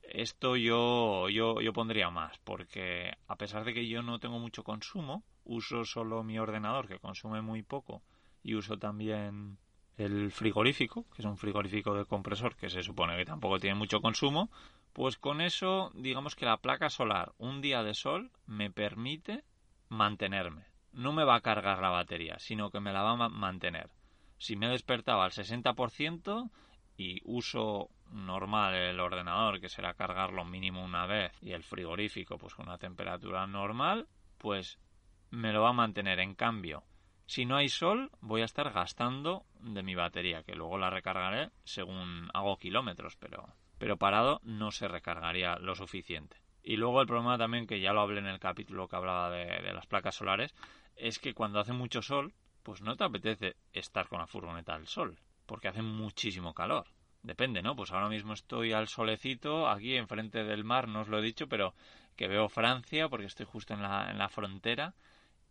esto 0.00 0.56
yo, 0.56 1.28
yo, 1.28 1.60
yo 1.60 1.74
pondría 1.74 2.08
más, 2.08 2.38
porque 2.38 3.12
a 3.28 3.36
pesar 3.36 3.62
de 3.62 3.74
que 3.74 3.86
yo 3.86 4.00
no 4.00 4.20
tengo 4.20 4.38
mucho 4.38 4.64
consumo, 4.64 5.22
uso 5.44 5.84
solo 5.84 6.22
mi 6.22 6.38
ordenador, 6.38 6.88
que 6.88 6.98
consume 6.98 7.42
muy 7.42 7.62
poco, 7.62 8.02
y 8.42 8.54
uso 8.54 8.78
también 8.78 9.58
el 9.96 10.30
frigorífico, 10.30 11.04
que 11.14 11.22
es 11.22 11.26
un 11.26 11.38
frigorífico 11.38 11.94
de 11.94 12.04
compresor 12.04 12.56
que 12.56 12.70
se 12.70 12.82
supone 12.82 13.16
que 13.16 13.24
tampoco 13.24 13.58
tiene 13.58 13.76
mucho 13.76 14.00
consumo, 14.00 14.50
pues 14.92 15.16
con 15.16 15.40
eso, 15.40 15.90
digamos 15.94 16.34
que 16.36 16.46
la 16.46 16.58
placa 16.58 16.90
solar, 16.90 17.32
un 17.38 17.60
día 17.60 17.82
de 17.82 17.94
sol, 17.94 18.30
me 18.46 18.70
permite 18.70 19.44
mantenerme. 19.88 20.64
No 20.92 21.12
me 21.12 21.24
va 21.24 21.36
a 21.36 21.40
cargar 21.40 21.80
la 21.80 21.90
batería, 21.90 22.38
sino 22.38 22.70
que 22.70 22.80
me 22.80 22.92
la 22.92 23.02
va 23.02 23.12
a 23.12 23.28
mantener. 23.28 23.90
Si 24.38 24.56
me 24.56 24.68
despertaba 24.68 25.24
al 25.24 25.32
60% 25.32 26.50
y 26.96 27.20
uso 27.24 27.90
normal 28.10 28.74
el 28.74 29.00
ordenador, 29.00 29.60
que 29.60 29.68
será 29.68 29.94
cargarlo 29.94 30.44
mínimo 30.44 30.82
una 30.84 31.06
vez, 31.06 31.32
y 31.42 31.52
el 31.52 31.62
frigorífico, 31.62 32.38
pues 32.38 32.54
con 32.54 32.66
una 32.66 32.78
temperatura 32.78 33.46
normal, 33.46 34.06
pues 34.38 34.78
me 35.30 35.52
lo 35.52 35.62
va 35.62 35.70
a 35.70 35.74
mantener. 35.74 36.20
En 36.20 36.34
cambio, 36.34 36.84
Si 37.26 37.44
no 37.44 37.56
hay 37.56 37.68
sol, 37.68 38.10
voy 38.20 38.42
a 38.42 38.44
estar 38.44 38.72
gastando 38.72 39.44
de 39.60 39.82
mi 39.82 39.96
batería, 39.96 40.44
que 40.44 40.54
luego 40.54 40.78
la 40.78 40.90
recargaré 40.90 41.50
según 41.64 42.30
hago 42.32 42.56
kilómetros, 42.56 43.16
pero, 43.16 43.48
pero 43.78 43.96
parado 43.96 44.40
no 44.44 44.70
se 44.70 44.86
recargaría 44.86 45.56
lo 45.56 45.74
suficiente. 45.74 46.36
Y 46.62 46.76
luego 46.76 47.00
el 47.00 47.08
problema 47.08 47.36
también, 47.36 47.66
que 47.66 47.80
ya 47.80 47.92
lo 47.92 48.00
hablé 48.00 48.20
en 48.20 48.26
el 48.26 48.38
capítulo 48.38 48.88
que 48.88 48.96
hablaba 48.96 49.30
de, 49.30 49.72
las 49.72 49.86
placas 49.86 50.14
solares, 50.14 50.54
es 50.94 51.18
que 51.18 51.34
cuando 51.34 51.58
hace 51.58 51.72
mucho 51.72 52.00
sol, 52.00 52.32
pues 52.62 52.80
no 52.80 52.96
te 52.96 53.04
apetece 53.04 53.56
estar 53.72 54.08
con 54.08 54.20
la 54.20 54.26
furgoneta 54.26 54.74
al 54.74 54.86
sol, 54.86 55.18
porque 55.46 55.68
hace 55.68 55.82
muchísimo 55.82 56.54
calor. 56.54 56.86
Depende, 57.22 57.60
¿no? 57.60 57.74
Pues 57.74 57.90
ahora 57.90 58.08
mismo 58.08 58.34
estoy 58.34 58.72
al 58.72 58.86
solecito, 58.86 59.68
aquí 59.68 59.96
enfrente 59.96 60.44
del 60.44 60.62
mar, 60.62 60.86
no 60.86 61.00
os 61.00 61.08
lo 61.08 61.18
he 61.18 61.22
dicho, 61.22 61.48
pero 61.48 61.74
que 62.14 62.28
veo 62.28 62.48
Francia, 62.48 63.08
porque 63.08 63.26
estoy 63.26 63.46
justo 63.46 63.74
en 63.74 63.82
la, 63.82 64.10
en 64.10 64.18
la 64.18 64.28
frontera, 64.28 64.94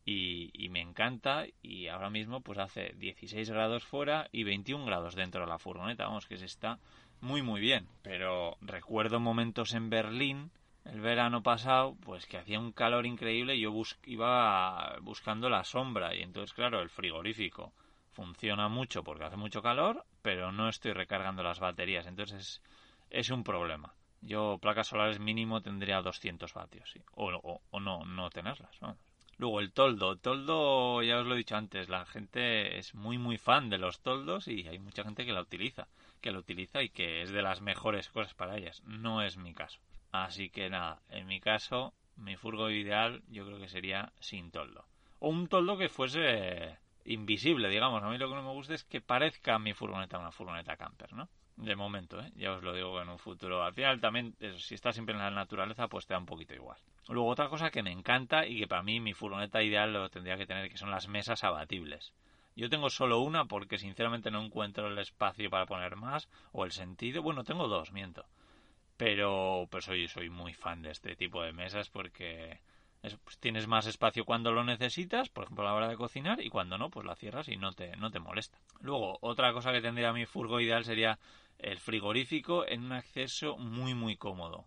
y, 0.05 0.69
me 0.69 0.81
encanta 0.81 1.45
y 1.61 1.87
ahora 1.87 2.09
mismo 2.09 2.41
pues 2.41 2.59
hace 2.59 2.93
16 2.97 3.49
grados 3.49 3.83
fuera 3.83 4.27
y 4.31 4.43
21 4.43 4.85
grados 4.85 5.15
dentro 5.15 5.41
de 5.41 5.47
la 5.47 5.57
furgoneta, 5.57 6.05
vamos 6.05 6.27
que 6.27 6.37
se 6.37 6.45
está 6.45 6.79
muy 7.21 7.41
muy 7.41 7.59
bien, 7.59 7.87
pero 8.03 8.57
recuerdo 8.61 9.19
momentos 9.19 9.73
en 9.73 9.89
Berlín 9.89 10.51
el 10.83 11.01
verano 11.01 11.41
pasado 11.41 11.95
pues 12.01 12.27
que 12.27 12.37
hacía 12.37 12.59
un 12.59 12.71
calor 12.71 13.07
increíble 13.07 13.55
y 13.55 13.61
yo 13.61 13.73
iba 14.03 14.95
buscando 15.01 15.49
la 15.49 15.63
sombra 15.63 16.13
y 16.13 16.21
entonces 16.21 16.53
claro 16.53 16.81
el 16.81 16.89
frigorífico 16.89 17.73
funciona 18.11 18.69
mucho 18.69 19.03
porque 19.03 19.23
hace 19.23 19.37
mucho 19.37 19.63
calor 19.63 20.05
pero 20.21 20.51
no 20.51 20.69
estoy 20.69 20.93
recargando 20.93 21.41
las 21.41 21.59
baterías 21.59 22.05
entonces 22.05 22.61
es, 23.09 23.29
un 23.31 23.43
problema 23.43 23.95
yo 24.21 24.59
placas 24.61 24.87
solares 24.87 25.19
mínimo 25.19 25.61
tendría 25.61 26.01
200 26.01 26.53
vatios 26.53 26.91
¿sí? 26.91 27.01
o, 27.15 27.59
o, 27.71 27.79
no 27.79 28.05
no 28.05 28.29
tenerlas 28.29 28.79
vamos. 28.79 28.99
Luego 29.37 29.59
el 29.59 29.71
toldo. 29.71 30.15
Toldo, 30.15 31.03
ya 31.03 31.19
os 31.19 31.25
lo 31.25 31.35
he 31.35 31.37
dicho 31.37 31.57
antes, 31.57 31.89
la 31.89 32.05
gente 32.05 32.77
es 32.77 32.95
muy 32.95 33.17
muy 33.17 33.37
fan 33.37 33.69
de 33.69 33.77
los 33.77 33.99
toldos 33.99 34.47
y 34.47 34.67
hay 34.67 34.79
mucha 34.79 35.03
gente 35.03 35.25
que 35.25 35.33
la 35.33 35.41
utiliza, 35.41 35.87
que 36.21 36.31
lo 36.31 36.39
utiliza 36.39 36.81
y 36.83 36.89
que 36.89 37.21
es 37.21 37.31
de 37.31 37.41
las 37.41 37.61
mejores 37.61 38.09
cosas 38.09 38.33
para 38.33 38.57
ellas. 38.57 38.81
No 38.85 39.21
es 39.21 39.37
mi 39.37 39.53
caso. 39.53 39.79
Así 40.11 40.49
que 40.49 40.69
nada, 40.69 41.01
en 41.09 41.27
mi 41.27 41.41
caso, 41.41 41.93
mi 42.15 42.37
furgo 42.37 42.69
ideal 42.69 43.21
yo 43.29 43.45
creo 43.45 43.59
que 43.59 43.67
sería 43.67 44.13
sin 44.19 44.51
toldo. 44.51 44.85
O 45.19 45.29
un 45.29 45.47
toldo 45.47 45.77
que 45.77 45.89
fuese 45.89 46.77
invisible, 47.05 47.69
digamos. 47.69 48.01
A 48.03 48.09
mí 48.09 48.17
lo 48.17 48.29
que 48.29 48.35
no 48.35 48.43
me 48.43 48.53
gusta 48.53 48.73
es 48.73 48.83
que 48.83 49.01
parezca 49.01 49.59
mi 49.59 49.73
furgoneta 49.73 50.17
una 50.17 50.31
furgoneta 50.31 50.77
camper, 50.77 51.13
¿no? 51.13 51.27
De 51.57 51.75
momento, 51.75 52.19
¿eh? 52.19 52.31
ya 52.35 52.51
os 52.51 52.63
lo 52.63 52.73
digo 52.73 53.01
en 53.01 53.07
un 53.07 53.17
futuro. 53.17 53.63
Al 53.63 53.73
final 53.73 54.01
también, 54.01 54.35
si 54.57 54.75
estás 54.75 54.95
siempre 54.95 55.15
en 55.15 55.21
la 55.21 55.31
naturaleza, 55.31 55.87
pues 55.87 56.05
te 56.05 56.13
da 56.13 56.19
un 56.19 56.25
poquito 56.25 56.53
igual. 56.53 56.77
Luego 57.07 57.29
otra 57.29 57.47
cosa 57.47 57.71
que 57.71 57.81
me 57.81 57.91
encanta 57.91 58.45
y 58.45 58.59
que 58.59 58.67
para 58.67 58.83
mí 58.83 58.99
mi 58.99 59.13
furgoneta 59.13 59.63
ideal 59.63 59.93
lo 59.93 60.09
tendría 60.09 60.37
que 60.37 60.45
tener, 60.45 60.69
que 60.69 60.77
son 60.77 60.91
las 60.91 61.07
mesas 61.07 61.43
abatibles. 61.45 62.13
Yo 62.57 62.69
tengo 62.69 62.89
solo 62.89 63.19
una 63.19 63.45
porque 63.45 63.77
sinceramente 63.77 64.31
no 64.31 64.43
encuentro 64.43 64.87
el 64.87 64.97
espacio 64.97 65.49
para 65.49 65.65
poner 65.65 65.95
más 65.95 66.29
o 66.51 66.65
el 66.65 66.71
sentido. 66.71 67.21
Bueno, 67.21 67.43
tengo 67.43 67.67
dos, 67.67 67.91
miento. 67.93 68.25
Pero 68.97 69.67
pues 69.71 69.85
soy, 69.85 70.07
soy 70.07 70.29
muy 70.29 70.53
fan 70.53 70.81
de 70.81 70.91
este 70.91 71.15
tipo 71.15 71.41
de 71.41 71.53
mesas 71.53 71.89
porque 71.89 72.59
pues, 73.01 73.37
tienes 73.39 73.67
más 73.67 73.85
espacio 73.87 74.25
cuando 74.25 74.51
lo 74.51 74.63
necesitas, 74.63 75.29
por 75.29 75.43
ejemplo 75.43 75.63
a 75.63 75.67
la 75.67 75.75
hora 75.75 75.87
de 75.89 75.97
cocinar, 75.97 76.41
y 76.41 76.49
cuando 76.49 76.77
no, 76.77 76.89
pues 76.89 77.05
la 77.05 77.15
cierras 77.15 77.49
y 77.49 77.57
no 77.57 77.73
te, 77.73 77.95
no 77.97 78.09
te 78.09 78.19
molesta. 78.19 78.57
Luego, 78.79 79.17
otra 79.21 79.53
cosa 79.53 79.71
que 79.71 79.81
tendría 79.81 80.13
mi 80.13 80.25
furgo 80.25 80.59
ideal 80.59 80.85
sería 80.85 81.19
el 81.59 81.79
frigorífico 81.79 82.65
en 82.67 82.83
un 82.83 82.91
acceso 82.91 83.57
muy 83.57 83.93
muy 83.93 84.17
cómodo. 84.17 84.65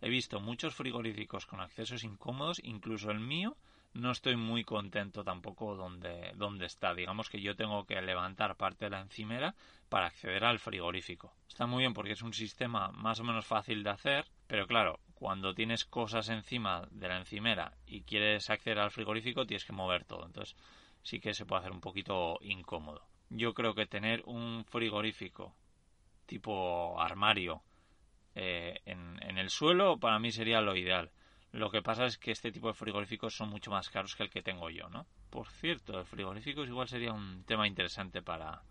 He 0.00 0.08
visto 0.08 0.40
muchos 0.40 0.74
frigoríficos 0.74 1.46
con 1.46 1.60
accesos 1.60 2.04
incómodos, 2.04 2.60
incluso 2.64 3.10
el 3.10 3.20
mío 3.20 3.56
no 3.92 4.12
estoy 4.12 4.36
muy 4.36 4.64
contento 4.64 5.24
tampoco 5.24 5.74
donde, 5.74 6.64
está. 6.64 6.94
Digamos 6.94 7.28
que 7.28 7.40
yo 7.40 7.56
tengo 7.56 7.84
que 7.84 8.00
levantar 8.00 8.56
parte 8.56 8.86
de 8.86 8.90
la 8.92 9.00
encimera 9.00 9.54
para 9.88 10.06
acceder 10.06 10.44
al 10.44 10.58
frigorífico. 10.58 11.34
Está 11.48 11.66
muy 11.66 11.82
bien 11.82 11.92
porque 11.92 12.12
es 12.12 12.22
un 12.22 12.32
sistema 12.32 12.92
más 12.92 13.18
o 13.20 13.24
menos 13.24 13.46
fácil 13.46 13.82
de 13.82 13.90
hacer, 13.90 14.26
pero 14.46 14.66
claro, 14.66 15.00
cuando 15.14 15.54
tienes 15.54 15.84
cosas 15.84 16.28
encima 16.28 16.86
de 16.92 17.08
la 17.08 17.18
encimera 17.18 17.74
y 17.86 18.02
quieres 18.02 18.48
acceder 18.48 18.78
al 18.78 18.92
frigorífico 18.92 19.46
tienes 19.46 19.64
que 19.64 19.72
mover 19.72 20.04
todo. 20.04 20.24
Entonces 20.24 20.56
sí 21.02 21.18
que 21.18 21.34
se 21.34 21.44
puede 21.44 21.60
hacer 21.60 21.72
un 21.72 21.80
poquito 21.80 22.38
incómodo. 22.42 23.02
Yo 23.28 23.54
creo 23.54 23.74
que 23.74 23.86
tener 23.86 24.22
un 24.24 24.64
frigorífico 24.64 25.54
tipo 26.30 27.00
armario 27.00 27.64
eh, 28.36 28.80
en, 28.84 29.18
el 29.36 29.50
suelo 29.50 29.98
para 29.98 30.20
mí 30.20 30.30
sería 30.30 30.60
lo 30.60 30.76
ideal. 30.76 31.10
Lo 31.50 31.70
que 31.70 31.82
pasa 31.82 32.04
es 32.04 32.18
que 32.18 32.30
este 32.30 32.52
tipo 32.52 32.68
de 32.68 32.74
frigoríficos 32.74 33.34
son 33.34 33.48
mucho 33.48 33.72
más 33.72 33.90
caros 33.90 34.14
que 34.14 34.22
el 34.22 34.30
que 34.30 34.42
tengo 34.42 34.70
yo, 34.70 34.88
¿no? 34.88 35.06
Por 35.30 35.48
cierto, 35.48 35.98
el 35.98 36.06
frigorífico 36.06 36.62
igual 36.62 36.86
sería 36.86 37.12
un 37.12 37.42
tema 37.44 37.66
interesante 37.66 38.22
para, 38.22 38.62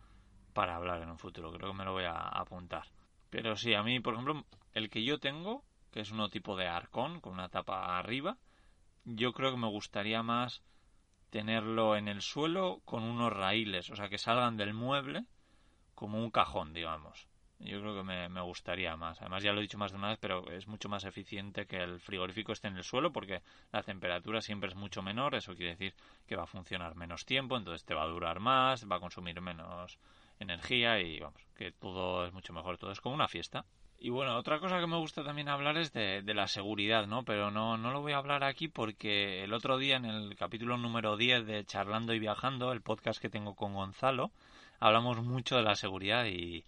para 0.54 0.78
hablar 0.78 1.02
en 1.02 1.10
un 1.10 1.18
futuro. 1.18 1.52
Creo 1.52 1.72
que 1.72 1.78
me 1.78 1.84
lo 1.84 1.92
voy 1.92 2.06
a 2.06 2.16
apuntar. 2.16 2.88
Pero 3.30 3.58
sí, 3.58 3.74
a 3.74 3.84
mí, 3.84 4.00
por 4.00 4.14
ejemplo, 4.14 4.46
el 4.74 4.90
que 4.90 5.04
yo 5.04 5.20
tengo, 5.20 5.66
que 5.92 6.00
es 6.00 6.12
uno 6.12 6.30
tipo 6.30 6.56
de 6.56 6.68
arcón, 6.68 7.20
con 7.20 7.34
una 7.34 7.50
tapa 7.50 7.98
arriba, 7.98 8.38
yo 9.04 9.34
creo 9.34 9.52
que 9.52 9.58
me 9.58 9.68
gustaría 9.68 10.24
más 10.24 10.64
tenerlo 11.30 11.98
en 11.98 12.08
el 12.08 12.22
suelo 12.22 12.82
con 12.86 13.04
unos 13.04 13.34
raíles, 13.34 13.90
o 13.90 13.96
sea, 13.96 14.08
que 14.08 14.18
salgan 14.18 14.56
del 14.56 14.74
mueble 14.74 15.26
como 15.96 16.18
un 16.18 16.32
cajón, 16.32 16.74
digamos. 16.74 17.29
Yo 17.60 17.82
creo 17.82 17.94
que 17.94 18.04
me, 18.04 18.42
gustaría 18.42 18.96
más. 18.96 19.20
Además, 19.22 19.44
ya 19.44 19.52
lo 19.52 19.60
he 19.60 19.64
dicho 19.64 19.78
más 19.78 19.92
de 19.92 19.98
una 19.98 20.10
vez, 20.10 20.18
pero 20.22 20.50
es 20.50 20.68
mucho 20.68 20.88
más 20.88 21.04
eficiente 21.04 21.66
que 21.66 21.78
el 21.78 22.00
frigorífico 22.00 22.54
esté 22.54 22.70
en 22.70 22.78
el 22.78 22.84
suelo 22.84 23.12
porque 23.12 23.42
la 23.74 23.84
temperatura 23.84 24.40
siempre 24.40 24.70
es 24.70 24.76
mucho 24.76 25.02
menor. 25.02 25.36
Eso 25.36 25.56
quiere 25.56 25.72
decir 25.72 25.94
que 26.26 26.38
va 26.38 26.44
a 26.44 26.48
funcionar 26.48 26.96
menos 26.96 27.26
tiempo, 27.26 27.58
entonces 27.58 27.84
te 27.84 27.94
va 27.94 28.04
a 28.04 28.08
durar 28.08 28.40
más, 28.40 28.90
va 28.90 28.96
a 28.96 29.02
consumir 29.02 29.42
menos 29.42 30.00
energía 30.40 31.02
y 31.02 31.20
vamos, 31.20 31.42
que 31.58 31.72
todo 31.74 32.26
es 32.26 32.32
mucho 32.32 32.54
mejor. 32.54 32.78
Todo 32.78 32.92
es 32.92 33.02
como 33.02 33.16
una 33.16 33.28
fiesta. 33.28 33.66
Y 34.02 34.10
bueno, 34.10 34.38
otra 34.38 34.60
cosa 34.60 34.80
que 34.80 34.88
me 34.88 34.96
gusta 34.96 35.26
también 35.26 35.50
hablar 35.50 35.78
es 35.78 35.92
de, 35.92 36.22
de, 36.22 36.34
la 36.34 36.48
seguridad, 36.48 37.06
¿no? 37.06 37.26
Pero 37.26 37.52
no, 37.52 37.78
no 37.78 37.92
lo 37.92 38.00
voy 38.00 38.14
a 38.14 38.18
hablar 38.18 38.46
aquí 38.46 38.70
porque 38.70 39.44
el 39.44 39.52
otro 39.54 39.78
día 39.78 39.98
en 39.98 40.06
el 40.06 40.38
capítulo 40.38 40.78
número 40.78 41.18
10 41.18 41.46
de 41.46 41.66
Charlando 41.66 42.14
y 42.14 42.20
Viajando, 42.20 42.72
el 42.72 42.82
podcast 42.82 43.22
que 43.22 43.30
tengo 43.30 43.56
con 43.56 43.74
Gonzalo, 43.74 44.32
hablamos 44.80 45.22
mucho 45.22 45.58
de 45.58 45.64
la 45.64 45.76
seguridad 45.76 46.26
y 46.28 46.64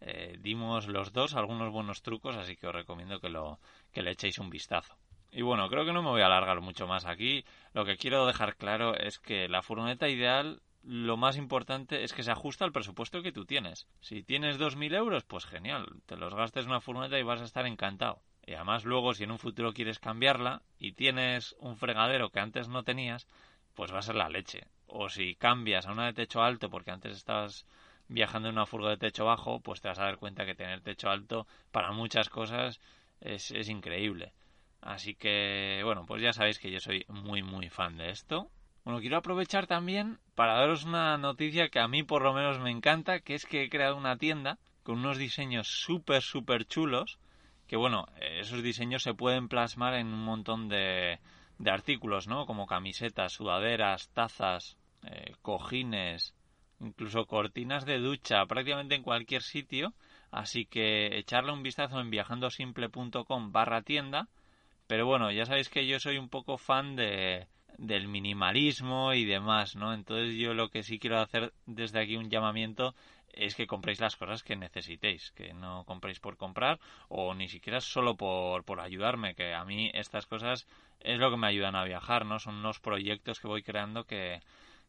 eh, 0.00 0.36
dimos 0.40 0.88
los 0.88 1.12
dos 1.12 1.34
algunos 1.34 1.72
buenos 1.72 2.02
trucos, 2.02 2.36
así 2.36 2.56
que 2.56 2.66
os 2.66 2.74
recomiendo 2.74 3.20
que, 3.20 3.28
lo, 3.28 3.58
que 3.92 4.02
le 4.02 4.12
echéis 4.12 4.38
un 4.38 4.50
vistazo. 4.50 4.96
Y 5.30 5.42
bueno, 5.42 5.68
creo 5.68 5.84
que 5.84 5.92
no 5.92 6.02
me 6.02 6.10
voy 6.10 6.22
a 6.22 6.26
alargar 6.26 6.60
mucho 6.60 6.86
más 6.86 7.04
aquí. 7.04 7.44
Lo 7.74 7.84
que 7.84 7.96
quiero 7.96 8.26
dejar 8.26 8.56
claro 8.56 8.96
es 8.96 9.18
que 9.18 9.48
la 9.48 9.62
furgoneta 9.62 10.08
ideal, 10.08 10.62
lo 10.82 11.16
más 11.16 11.36
importante 11.36 12.04
es 12.04 12.12
que 12.12 12.22
se 12.22 12.30
ajusta 12.30 12.64
al 12.64 12.72
presupuesto 12.72 13.22
que 13.22 13.32
tú 13.32 13.44
tienes. 13.44 13.86
Si 14.00 14.22
tienes 14.22 14.58
2.000 14.58 14.94
euros, 14.94 15.24
pues 15.24 15.44
genial, 15.44 15.86
te 16.06 16.16
los 16.16 16.34
gastes 16.34 16.66
una 16.66 16.80
furgoneta 16.80 17.18
y 17.18 17.22
vas 17.22 17.40
a 17.40 17.44
estar 17.44 17.66
encantado. 17.66 18.22
Y 18.46 18.54
además 18.54 18.84
luego, 18.84 19.12
si 19.12 19.24
en 19.24 19.32
un 19.32 19.38
futuro 19.38 19.72
quieres 19.72 19.98
cambiarla 19.98 20.62
y 20.78 20.92
tienes 20.92 21.56
un 21.58 21.76
fregadero 21.76 22.30
que 22.30 22.40
antes 22.40 22.68
no 22.68 22.84
tenías, 22.84 23.26
pues 23.74 23.92
va 23.92 23.98
a 23.98 24.02
ser 24.02 24.14
la 24.14 24.28
leche. 24.28 24.68
O 24.86 25.08
si 25.08 25.34
cambias 25.34 25.86
a 25.86 25.92
una 25.92 26.06
de 26.06 26.12
techo 26.12 26.42
alto 26.42 26.70
porque 26.70 26.92
antes 26.92 27.16
estabas 27.16 27.66
viajando 28.08 28.48
en 28.48 28.54
una 28.54 28.66
furgo 28.66 28.88
de 28.88 28.96
techo 28.96 29.24
bajo, 29.24 29.60
pues 29.60 29.80
te 29.80 29.88
vas 29.88 29.98
a 29.98 30.04
dar 30.04 30.18
cuenta 30.18 30.46
que 30.46 30.54
tener 30.54 30.80
techo 30.80 31.10
alto 31.10 31.46
para 31.72 31.92
muchas 31.92 32.28
cosas 32.28 32.80
es, 33.20 33.50
es 33.50 33.68
increíble. 33.68 34.32
Así 34.80 35.14
que, 35.14 35.80
bueno, 35.84 36.06
pues 36.06 36.22
ya 36.22 36.32
sabéis 36.32 36.58
que 36.58 36.70
yo 36.70 36.80
soy 36.80 37.04
muy, 37.08 37.42
muy 37.42 37.68
fan 37.68 37.96
de 37.96 38.10
esto. 38.10 38.50
Bueno, 38.84 39.00
quiero 39.00 39.16
aprovechar 39.16 39.66
también 39.66 40.20
para 40.36 40.54
daros 40.54 40.84
una 40.84 41.18
noticia 41.18 41.70
que 41.70 41.80
a 41.80 41.88
mí 41.88 42.04
por 42.04 42.22
lo 42.22 42.32
menos 42.32 42.60
me 42.60 42.70
encanta, 42.70 43.18
que 43.18 43.34
es 43.34 43.44
que 43.44 43.64
he 43.64 43.68
creado 43.68 43.96
una 43.96 44.16
tienda 44.16 44.58
con 44.84 44.98
unos 44.98 45.18
diseños 45.18 45.66
súper, 45.66 46.22
súper 46.22 46.66
chulos, 46.66 47.18
que 47.66 47.74
bueno, 47.74 48.06
esos 48.20 48.62
diseños 48.62 49.02
se 49.02 49.12
pueden 49.12 49.48
plasmar 49.48 49.94
en 49.94 50.06
un 50.06 50.24
montón 50.24 50.68
de, 50.68 51.18
de 51.58 51.70
artículos, 51.72 52.28
¿no? 52.28 52.46
Como 52.46 52.68
camisetas, 52.68 53.32
sudaderas, 53.32 54.08
tazas, 54.10 54.76
eh, 55.02 55.34
cojines, 55.42 56.35
incluso 56.80 57.26
cortinas 57.26 57.86
de 57.86 57.98
ducha, 57.98 58.44
prácticamente 58.46 58.94
en 58.94 59.02
cualquier 59.02 59.42
sitio. 59.42 59.94
Así 60.30 60.66
que 60.66 61.18
echarle 61.18 61.52
un 61.52 61.62
vistazo 61.62 62.00
en 62.00 62.10
viajandosimple.com 62.10 63.52
barra 63.52 63.82
tienda. 63.82 64.28
Pero 64.86 65.06
bueno, 65.06 65.30
ya 65.32 65.46
sabéis 65.46 65.68
que 65.68 65.86
yo 65.86 65.98
soy 65.98 66.18
un 66.18 66.28
poco 66.28 66.58
fan 66.58 66.96
de, 66.96 67.46
del 67.78 68.08
minimalismo 68.08 69.12
y 69.14 69.24
demás, 69.24 69.76
¿no? 69.76 69.92
Entonces 69.94 70.36
yo 70.36 70.54
lo 70.54 70.68
que 70.68 70.82
sí 70.82 70.98
quiero 70.98 71.20
hacer 71.20 71.52
desde 71.66 72.00
aquí 72.00 72.16
un 72.16 72.30
llamamiento 72.30 72.94
es 73.32 73.54
que 73.54 73.66
compréis 73.66 74.00
las 74.00 74.16
cosas 74.16 74.42
que 74.42 74.56
necesitéis, 74.56 75.32
que 75.32 75.52
no 75.52 75.84
compréis 75.84 76.20
por 76.20 76.36
comprar 76.36 76.78
o 77.08 77.34
ni 77.34 77.48
siquiera 77.48 77.80
solo 77.80 78.16
por, 78.16 78.64
por 78.64 78.80
ayudarme, 78.80 79.34
que 79.34 79.54
a 79.54 79.64
mí 79.64 79.90
estas 79.92 80.26
cosas 80.26 80.66
es 81.00 81.18
lo 81.18 81.30
que 81.30 81.36
me 81.36 81.48
ayudan 81.48 81.76
a 81.76 81.84
viajar, 81.84 82.24
¿no? 82.24 82.38
Son 82.38 82.54
unos 82.54 82.80
proyectos 82.80 83.40
que 83.40 83.48
voy 83.48 83.62
creando 83.62 84.04
que, 84.04 84.40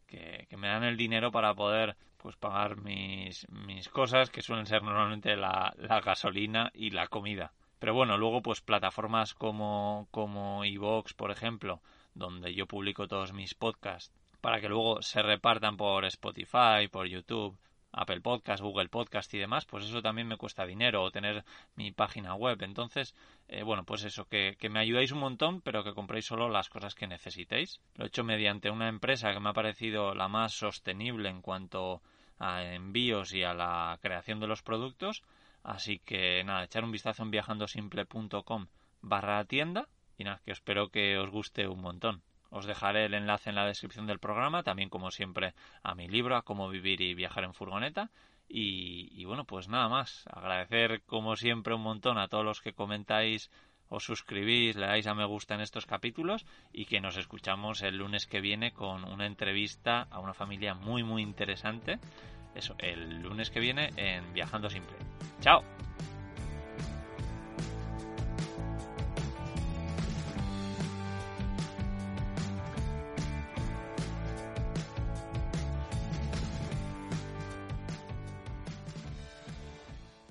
que, 0.07 0.47
me 0.57 0.67
dan 0.67 0.83
el 0.83 0.97
dinero 0.97 1.31
para 1.31 1.53
poder 1.53 1.95
pues 2.17 2.35
pagar 2.35 2.77
mis, 2.77 3.47
mis 3.51 3.89
cosas 3.89 4.29
que 4.29 4.41
suelen 4.41 4.65
ser 4.65 4.81
normalmente 4.81 5.35
la, 5.35 5.73
la 5.77 6.01
gasolina 6.01 6.71
y 6.73 6.89
la 6.89 7.07
comida. 7.07 7.53
Pero 7.79 7.93
bueno 7.93 8.17
luego 8.17 8.41
pues 8.41 8.61
plataformas 8.61 9.35
como 9.35 10.07
como 10.09 10.65
iVoox 10.65 11.13
por 11.13 11.29
ejemplo 11.29 11.81
donde 12.15 12.55
yo 12.55 12.65
publico 12.65 13.07
todos 13.07 13.33
mis 13.33 13.53
podcasts 13.53 14.11
para 14.41 14.59
que 14.61 14.69
luego 14.69 15.01
se 15.01 15.21
repartan 15.21 15.77
por 15.77 16.05
Spotify, 16.05 16.87
por 16.91 17.07
YouTube, 17.07 17.57
Apple 17.91 18.21
Podcast, 18.21 18.61
Google 18.61 18.89
Podcast 18.89 19.33
y 19.33 19.37
demás, 19.37 19.65
pues 19.65 19.85
eso 19.85 20.01
también 20.01 20.27
me 20.27 20.37
cuesta 20.37 20.65
dinero 20.65 21.03
o 21.03 21.11
tener 21.11 21.43
mi 21.75 21.91
página 21.91 22.35
web. 22.35 22.61
Entonces, 22.61 23.15
eh, 23.47 23.63
bueno, 23.63 23.83
pues 23.85 24.03
eso, 24.03 24.25
que, 24.25 24.55
que, 24.59 24.69
me 24.69 24.79
ayudáis 24.79 25.11
un 25.11 25.19
montón, 25.19 25.61
pero 25.61 25.83
que 25.83 25.93
compréis 25.93 26.25
solo 26.25 26.49
las 26.49 26.69
cosas 26.69 26.95
que 26.95 27.07
necesitéis. 27.07 27.79
Lo 27.95 28.05
he 28.05 28.07
hecho 28.07 28.23
mediante 28.23 28.69
una 28.69 28.89
empresa 28.89 29.33
que 29.33 29.39
me 29.39 29.49
ha 29.49 29.53
parecido 29.53 30.13
la 30.13 30.27
más 30.27 30.53
sostenible 30.53 31.29
en 31.29 31.41
cuanto 31.41 32.01
a 32.39 32.63
envíos 32.63 33.33
y 33.33 33.43
a 33.43 33.53
la 33.53 33.97
creación 34.01 34.39
de 34.39 34.47
los 34.47 34.61
productos. 34.61 35.23
Así 35.63 35.99
que 35.99 36.43
nada, 36.43 36.63
echar 36.63 36.83
un 36.83 36.91
vistazo 36.91 37.23
en 37.23 37.31
viajandosimple.com 37.31 38.67
barra 39.01 39.43
tienda 39.45 39.87
y 40.17 40.23
nada, 40.23 40.41
que 40.43 40.51
espero 40.51 40.89
que 40.89 41.17
os 41.17 41.29
guste 41.29 41.67
un 41.67 41.81
montón. 41.81 42.23
Os 42.49 42.65
dejaré 42.65 43.05
el 43.05 43.13
enlace 43.13 43.49
en 43.49 43.55
la 43.55 43.65
descripción 43.65 44.07
del 44.07 44.19
programa, 44.19 44.63
también 44.63 44.89
como 44.89 45.11
siempre 45.11 45.53
a 45.83 45.95
mi 45.95 46.07
libro, 46.07 46.35
a 46.35 46.43
cómo 46.43 46.69
vivir 46.69 47.01
y 47.01 47.13
viajar 47.13 47.43
en 47.43 47.53
furgoneta. 47.53 48.09
Y, 48.49 49.25
bueno, 49.25 49.43
pues 49.43 49.67
nada 49.67 49.89
más. 49.89 50.25
Agradecer 50.31 51.01
como 51.05 51.35
siempre 51.35 51.75
un 51.75 51.81
montón 51.81 52.17
a 52.17 52.27
todos 52.27 52.45
los 52.45 52.61
que 52.61 52.73
comentáis, 52.73 53.51
os 53.89 54.03
suscribís, 54.03 54.75
le 54.75 54.87
dais 54.87 55.07
a 55.07 55.13
me 55.13 55.25
gusta 55.25 55.55
en 55.55 55.61
estos 55.61 55.85
capítulos 55.85 56.45
y 56.73 56.85
que 56.85 57.01
nos 57.01 57.17
escuchamos 57.17 57.81
el 57.81 57.97
lunes 57.97 58.25
que 58.25 58.41
viene 58.41 58.71
con 58.71 59.03
una 59.05 59.25
entrevista 59.25 60.07
a 60.09 60.19
una 60.19 60.33
familia 60.33 60.73
muy 60.73 61.03
muy 61.03 61.21
interesante. 61.21 61.99
Eso, 62.55 62.75
el 62.79 63.21
lunes 63.21 63.49
que 63.49 63.59
viene 63.59 63.91
en 63.97 64.33
Viajando 64.33 64.69
Simple. 64.69 64.97
¡Chao! 65.41 65.63